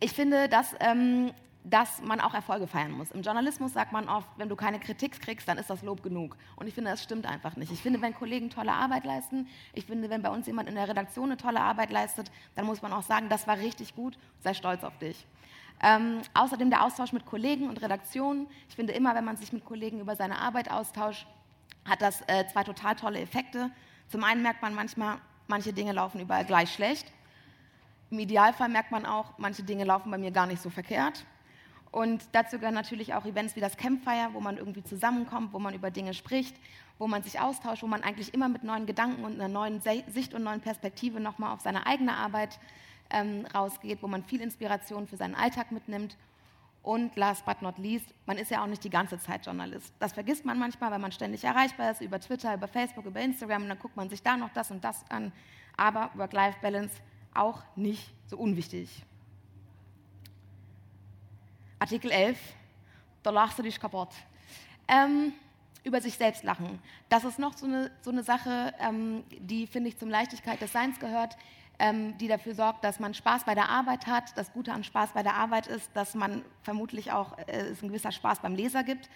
ich 0.00 0.12
finde, 0.12 0.48
dass, 0.48 0.74
ähm, 0.80 1.32
dass 1.62 2.02
man 2.02 2.20
auch 2.20 2.34
Erfolge 2.34 2.66
feiern 2.66 2.90
muss. 2.90 3.10
Im 3.12 3.22
Journalismus 3.22 3.72
sagt 3.72 3.92
man 3.92 4.08
oft, 4.08 4.26
wenn 4.36 4.48
du 4.48 4.56
keine 4.56 4.80
Kritik 4.80 5.20
kriegst, 5.20 5.46
dann 5.46 5.58
ist 5.58 5.70
das 5.70 5.82
Lob 5.82 6.02
genug. 6.02 6.36
Und 6.56 6.66
ich 6.66 6.74
finde, 6.74 6.90
das 6.90 7.02
stimmt 7.02 7.26
einfach 7.26 7.56
nicht. 7.56 7.70
Ich 7.70 7.80
finde, 7.80 8.00
wenn 8.02 8.14
Kollegen 8.14 8.50
tolle 8.50 8.72
Arbeit 8.72 9.04
leisten, 9.04 9.46
ich 9.74 9.86
finde, 9.86 10.10
wenn 10.10 10.22
bei 10.22 10.30
uns 10.30 10.46
jemand 10.46 10.68
in 10.68 10.74
der 10.74 10.88
Redaktion 10.88 11.26
eine 11.26 11.36
tolle 11.36 11.60
Arbeit 11.60 11.90
leistet, 11.90 12.32
dann 12.56 12.66
muss 12.66 12.82
man 12.82 12.92
auch 12.92 13.02
sagen, 13.02 13.28
das 13.28 13.46
war 13.46 13.58
richtig 13.58 13.94
gut, 13.94 14.18
sei 14.40 14.54
stolz 14.54 14.82
auf 14.82 14.98
dich. 14.98 15.26
Ähm, 15.82 16.20
außerdem 16.34 16.68
der 16.68 16.84
Austausch 16.84 17.12
mit 17.12 17.26
Kollegen 17.26 17.68
und 17.68 17.80
Redaktionen. 17.80 18.48
Ich 18.68 18.74
finde 18.74 18.92
immer, 18.92 19.14
wenn 19.14 19.24
man 19.24 19.36
sich 19.36 19.52
mit 19.52 19.64
Kollegen 19.64 20.00
über 20.00 20.16
seine 20.16 20.38
Arbeit 20.38 20.70
austauscht, 20.70 21.26
hat 21.88 22.02
das 22.02 22.22
äh, 22.26 22.46
zwei 22.48 22.64
total 22.64 22.96
tolle 22.96 23.20
Effekte. 23.20 23.70
Zum 24.08 24.24
einen 24.24 24.42
merkt 24.42 24.60
man 24.60 24.74
manchmal, 24.74 25.18
manche 25.50 25.74
Dinge 25.74 25.92
laufen 25.92 26.20
überall 26.20 26.46
gleich 26.46 26.72
schlecht. 26.72 27.12
Im 28.10 28.18
Idealfall 28.18 28.70
merkt 28.70 28.90
man 28.90 29.04
auch, 29.04 29.36
manche 29.36 29.62
Dinge 29.62 29.84
laufen 29.84 30.10
bei 30.10 30.16
mir 30.16 30.30
gar 30.30 30.46
nicht 30.46 30.62
so 30.62 30.70
verkehrt. 30.70 31.26
Und 31.92 32.22
dazu 32.32 32.58
gehören 32.58 32.74
natürlich 32.74 33.14
auch 33.14 33.26
Events 33.26 33.56
wie 33.56 33.60
das 33.60 33.76
Campfire, 33.76 34.30
wo 34.32 34.40
man 34.40 34.56
irgendwie 34.56 34.84
zusammenkommt, 34.84 35.52
wo 35.52 35.58
man 35.58 35.74
über 35.74 35.90
Dinge 35.90 36.14
spricht, 36.14 36.56
wo 36.98 37.08
man 37.08 37.22
sich 37.22 37.40
austauscht, 37.40 37.82
wo 37.82 37.88
man 37.88 38.02
eigentlich 38.02 38.32
immer 38.32 38.48
mit 38.48 38.62
neuen 38.62 38.86
Gedanken 38.86 39.24
und 39.24 39.34
einer 39.34 39.48
neuen 39.48 39.80
Sicht 39.80 40.32
und 40.32 40.44
neuen 40.44 40.60
Perspektive 40.60 41.18
nochmal 41.20 41.52
auf 41.52 41.60
seine 41.60 41.86
eigene 41.86 42.14
Arbeit 42.14 42.60
ähm, 43.10 43.44
rausgeht, 43.52 44.02
wo 44.02 44.06
man 44.06 44.24
viel 44.24 44.40
Inspiration 44.40 45.08
für 45.08 45.16
seinen 45.16 45.34
Alltag 45.34 45.72
mitnimmt 45.72 46.16
und 46.82 47.14
last 47.16 47.44
but 47.44 47.60
not 47.60 47.78
least, 47.78 48.06
man 48.26 48.38
ist 48.38 48.50
ja 48.50 48.62
auch 48.62 48.66
nicht 48.66 48.82
die 48.82 48.90
ganze 48.90 49.18
Zeit 49.18 49.44
Journalist. 49.44 49.92
Das 49.98 50.12
vergisst 50.12 50.44
man 50.44 50.58
manchmal, 50.58 50.90
weil 50.90 50.98
man 50.98 51.12
ständig 51.12 51.44
erreichbar 51.44 51.90
ist 51.90 52.00
über 52.00 52.18
Twitter, 52.20 52.54
über 52.54 52.68
Facebook, 52.68 53.04
über 53.04 53.20
Instagram 53.20 53.62
und 53.62 53.68
dann 53.68 53.78
guckt 53.78 53.96
man 53.96 54.08
sich 54.08 54.22
da 54.22 54.36
noch 54.36 54.50
das 54.50 54.70
und 54.70 54.82
das 54.82 55.04
an. 55.10 55.32
Aber 55.76 56.10
Work-Life-Balance 56.14 56.94
auch 57.34 57.62
nicht 57.76 58.10
so 58.26 58.38
unwichtig. 58.38 59.04
Artikel 61.78 62.10
11, 62.10 62.38
da 63.22 63.30
lachst 63.30 63.58
du 63.58 63.62
dich 63.62 63.78
kaputt. 63.78 64.10
Ähm, 64.88 65.32
über 65.84 66.00
sich 66.00 66.14
selbst 66.14 66.44
lachen. 66.44 66.78
Das 67.08 67.24
ist 67.24 67.38
noch 67.38 67.56
so 67.56 67.66
eine, 67.66 67.90
so 68.02 68.10
eine 68.10 68.22
Sache, 68.22 68.74
ähm, 68.78 69.24
die, 69.30 69.66
finde 69.66 69.88
ich, 69.88 69.98
zum 69.98 70.10
Leichtigkeit 70.10 70.60
des 70.60 70.72
Seins 70.72 70.98
gehört 70.98 71.36
ähm, 71.80 72.16
die 72.18 72.28
dafür 72.28 72.54
sorgt, 72.54 72.84
dass 72.84 73.00
man 73.00 73.14
Spaß 73.14 73.44
bei 73.44 73.54
der 73.54 73.68
Arbeit 73.68 74.06
hat. 74.06 74.36
Das 74.36 74.52
Gute 74.52 74.72
an 74.72 74.84
Spaß 74.84 75.12
bei 75.12 75.22
der 75.22 75.34
Arbeit 75.34 75.66
ist, 75.66 75.90
dass 75.94 76.14
man 76.14 76.44
vermutlich 76.62 77.10
auch 77.10 77.36
äh, 77.38 77.70
es 77.70 77.82
ein 77.82 77.88
gewisser 77.88 78.12
Spaß 78.12 78.40
beim 78.40 78.54
Leser 78.54 78.84
gibt. 78.84 79.08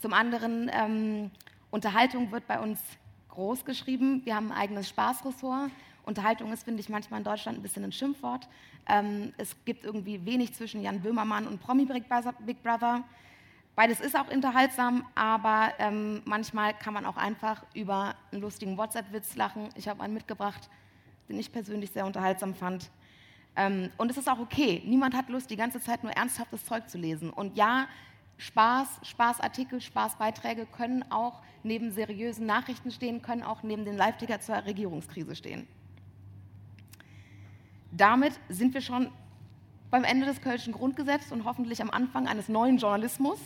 Zum 0.00 0.12
anderen, 0.12 0.70
ähm, 0.72 1.30
Unterhaltung 1.70 2.32
wird 2.32 2.46
bei 2.46 2.58
uns 2.58 2.80
groß 3.28 3.64
geschrieben. 3.64 4.22
Wir 4.24 4.34
haben 4.34 4.50
ein 4.50 4.58
eigenes 4.58 4.88
Spaßressort. 4.88 5.70
Unterhaltung 6.02 6.52
ist, 6.52 6.64
finde 6.64 6.80
ich, 6.80 6.88
manchmal 6.88 7.20
in 7.20 7.24
Deutschland 7.24 7.58
ein 7.58 7.62
bisschen 7.62 7.84
ein 7.84 7.92
Schimpfwort. 7.92 8.48
Ähm, 8.88 9.32
es 9.36 9.54
gibt 9.64 9.84
irgendwie 9.84 10.24
wenig 10.26 10.52
zwischen 10.54 10.82
Jan 10.82 11.00
Böhmermann 11.00 11.46
und 11.46 11.60
Promi 11.60 11.86
Big 11.86 12.62
Brother. 12.62 13.04
Beides 13.76 14.00
ist 14.00 14.18
auch 14.18 14.28
unterhaltsam, 14.28 15.06
aber 15.14 15.72
ähm, 15.78 16.22
manchmal 16.24 16.74
kann 16.74 16.92
man 16.92 17.06
auch 17.06 17.16
einfach 17.16 17.64
über 17.72 18.14
einen 18.32 18.40
lustigen 18.40 18.76
WhatsApp-Witz 18.76 19.36
lachen. 19.36 19.68
Ich 19.76 19.86
habe 19.86 20.02
einen 20.02 20.14
mitgebracht 20.14 20.68
den 21.30 21.38
ich 21.38 21.52
persönlich 21.52 21.90
sehr 21.92 22.04
unterhaltsam 22.04 22.54
fand. 22.54 22.90
Ähm, 23.56 23.90
und 23.96 24.10
es 24.10 24.16
ist 24.16 24.28
auch 24.28 24.38
okay. 24.38 24.82
Niemand 24.84 25.14
hat 25.16 25.28
Lust, 25.28 25.50
die 25.50 25.56
ganze 25.56 25.80
Zeit 25.80 26.02
nur 26.02 26.12
ernsthaftes 26.12 26.64
Zeug 26.64 26.90
zu 26.90 26.98
lesen. 26.98 27.30
Und 27.30 27.56
ja, 27.56 27.86
Spaß, 28.38 29.00
Spaßartikel, 29.02 29.80
Spaßbeiträge 29.80 30.66
können 30.66 31.04
auch 31.10 31.42
neben 31.62 31.92
seriösen 31.92 32.46
Nachrichten 32.46 32.90
stehen, 32.90 33.22
können 33.22 33.42
auch 33.42 33.62
neben 33.62 33.84
den 33.84 33.96
Live-Ticker 33.96 34.40
zur 34.40 34.56
Regierungskrise 34.56 35.36
stehen. 35.36 35.66
damit 37.92 38.38
sind 38.48 38.72
wir 38.72 38.80
schon 38.80 39.10
beim 39.90 40.04
Ende 40.04 40.24
des 40.24 40.40
Kölschen 40.40 40.72
Grundgesetzes 40.72 41.32
und 41.32 41.44
hoffentlich 41.44 41.82
am 41.82 41.90
Anfang 41.90 42.28
eines 42.28 42.48
neuen 42.48 42.78
Journalismus. 42.78 43.38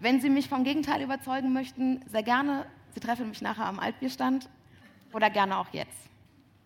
Wenn 0.00 0.20
Sie 0.20 0.28
mich 0.28 0.48
vom 0.48 0.64
Gegenteil 0.64 1.02
überzeugen 1.02 1.52
möchten, 1.52 2.04
sehr 2.08 2.24
gerne. 2.24 2.66
Sie 2.92 3.00
treffen 3.00 3.28
mich 3.28 3.40
nachher 3.40 3.66
am 3.66 3.78
Altbierstand 3.78 4.50
oder 5.12 5.30
gerne 5.30 5.56
auch 5.56 5.68
jetzt. 5.72 6.10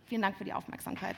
Vielen 0.09 0.23
Dank 0.23 0.39
für 0.39 0.45
die 0.45 0.55
Aufmerksamkeit. 0.55 1.17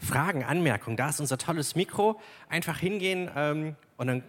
Fragen, 0.00 0.44
Anmerkungen, 0.44 0.96
da 0.96 1.08
ist 1.08 1.20
unser 1.20 1.38
tolles 1.38 1.76
Mikro. 1.76 2.20
Einfach 2.48 2.78
hingehen 2.78 3.30
ähm, 3.36 3.76
und 3.96 4.06
dann 4.08 4.22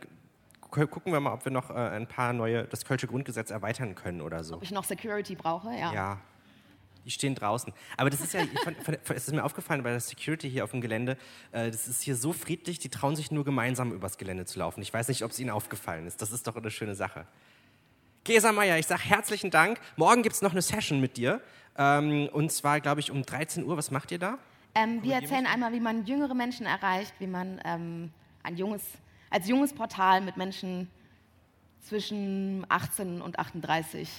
gucken 0.69 1.13
wir 1.13 1.19
mal, 1.19 1.34
ob 1.34 1.45
wir 1.45 1.52
noch 1.52 1.69
äh, 1.71 1.74
ein 1.74 2.08
paar 2.08 2.34
neue, 2.34 2.65
das 2.65 2.86
Kölsche 2.86 3.08
Grundgesetz 3.08 3.50
erweitern 3.50 3.95
können 3.95 4.21
oder 4.21 4.43
so. 4.43 4.56
Ob 4.56 4.63
ich 4.63 4.71
noch 4.71 4.84
Security 4.84 5.36
brauche, 5.36 5.71
ja. 5.71 5.93
Ja, 5.93 6.17
die 7.05 7.11
stehen 7.11 7.35
draußen. 7.35 7.71
Aber 7.97 8.09
das 8.09 8.19
ist 8.19 8.33
ja, 8.33 8.41
es 9.09 9.27
ist 9.27 9.33
mir 9.33 9.43
aufgefallen 9.43 9.83
bei 9.83 9.91
der 9.91 9.99
Security 9.99 10.49
hier 10.49 10.63
auf 10.63 10.71
dem 10.71 10.81
Gelände, 10.81 11.17
äh, 11.51 11.71
das 11.71 11.87
ist 11.87 12.01
hier 12.01 12.15
so 12.15 12.33
friedlich, 12.33 12.79
die 12.79 12.89
trauen 12.89 13.15
sich 13.15 13.31
nur 13.31 13.45
gemeinsam 13.45 13.91
übers 13.91 14.17
Gelände 14.17 14.45
zu 14.45 14.59
laufen. 14.59 14.81
Ich 14.81 14.93
weiß 14.93 15.07
nicht, 15.07 15.23
ob 15.23 15.31
es 15.31 15.39
Ihnen 15.39 15.51
aufgefallen 15.51 16.07
ist. 16.07 16.21
Das 16.21 16.31
ist 16.31 16.47
doch 16.47 16.55
eine 16.55 16.71
schöne 16.71 16.95
Sache. 16.95 17.27
Gesa 18.23 18.51
Meier, 18.51 18.79
ich 18.79 18.87
sage 18.87 19.03
herzlichen 19.03 19.51
Dank. 19.51 19.79
Morgen 19.97 20.23
gibt 20.23 20.35
es 20.35 20.41
noch 20.41 20.51
eine 20.51 20.61
Session 20.61 20.99
mit 20.99 21.15
dir. 21.15 21.41
Ähm, 21.77 22.27
und 22.31 22.51
zwar, 22.51 22.81
glaube 22.81 22.99
ich, 22.99 23.11
um 23.11 23.23
13 23.23 23.63
Uhr. 23.63 23.77
Was 23.77 23.91
macht 23.91 24.11
ihr 24.11 24.19
da? 24.19 24.39
Ähm, 24.73 25.03
wir 25.03 25.13
erzählen 25.13 25.45
einmal, 25.45 25.73
wie 25.73 25.79
man 25.79 26.05
jüngere 26.05 26.33
Menschen 26.33 26.65
erreicht, 26.65 27.13
wie 27.19 27.27
man 27.27 27.61
ähm, 27.63 28.11
ein 28.43 28.57
junges, 28.57 28.83
als 29.29 29.47
junges 29.47 29.73
Portal 29.73 30.21
mit 30.21 30.37
Menschen 30.37 30.89
zwischen 31.81 32.65
18 32.67 33.21
und 33.21 33.37
38 33.37 34.09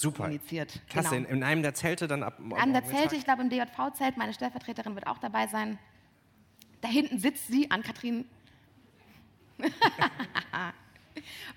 Super. 0.00 0.24
kommuniziert. 0.24 0.80
Klasse, 0.88 1.10
Genau. 1.16 1.28
in, 1.28 1.36
in 1.36 1.42
einem 1.44 1.62
der 1.62 1.74
Zelte 1.74 2.06
dann 2.08 2.22
ab 2.22 2.38
An 2.58 2.72
der 2.72 2.82
ab- 2.82 2.88
Zelte, 2.88 3.16
ich 3.16 3.24
glaube 3.24 3.42
im 3.42 3.50
DJV-Zelt, 3.50 4.16
meine 4.16 4.32
Stellvertreterin 4.32 4.94
wird 4.94 5.06
auch 5.06 5.18
dabei 5.18 5.46
sein. 5.46 5.78
Da 6.80 6.88
hinten 6.88 7.18
sitzt 7.18 7.48
sie, 7.48 7.70
an 7.70 7.82
Kathrin. 7.82 8.24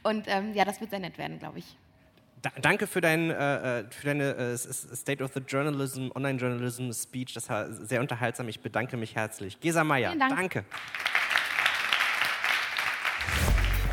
Und 0.03 0.25
ähm, 0.27 0.53
ja, 0.53 0.65
das 0.65 0.81
wird 0.81 0.89
sehr 0.89 0.99
nett 0.99 1.17
werden, 1.17 1.39
glaube 1.39 1.59
ich. 1.59 1.77
Da, 2.41 2.51
danke 2.61 2.87
für, 2.87 2.99
dein, 2.99 3.29
äh, 3.31 3.79
äh, 3.79 3.85
für 3.89 4.07
deine 4.07 4.35
äh, 4.35 4.57
State 4.57 5.23
of 5.23 5.31
the 5.33 5.39
Journalism, 5.39 6.09
Online-Journalism 6.13 6.91
Speech. 6.91 7.33
Das 7.33 7.49
war 7.49 7.71
sehr 7.71 8.01
unterhaltsam. 8.01 8.49
Ich 8.49 8.59
bedanke 8.59 8.97
mich 8.97 9.15
herzlich. 9.15 9.57
Gesa 9.61 9.85
Meier, 9.85 10.09
Vielen 10.09 10.19
Dank. 10.19 10.35
danke. 10.35 10.65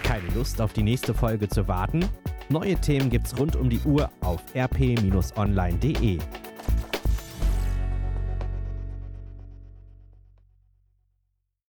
Keine 0.03 0.27
Lust 0.35 0.61
auf 0.61 0.73
die 0.73 0.83
nächste 0.83 1.15
Folge 1.15 1.49
zu 1.49 1.69
warten? 1.69 2.09
Neue 2.51 2.75
Themen 2.75 3.11
gibt's 3.11 3.39
rund 3.39 3.55
um 3.55 3.71
die 3.71 3.79
Uhr 3.85 4.11
auf 4.23 4.43
rp-online.de. 4.57 6.19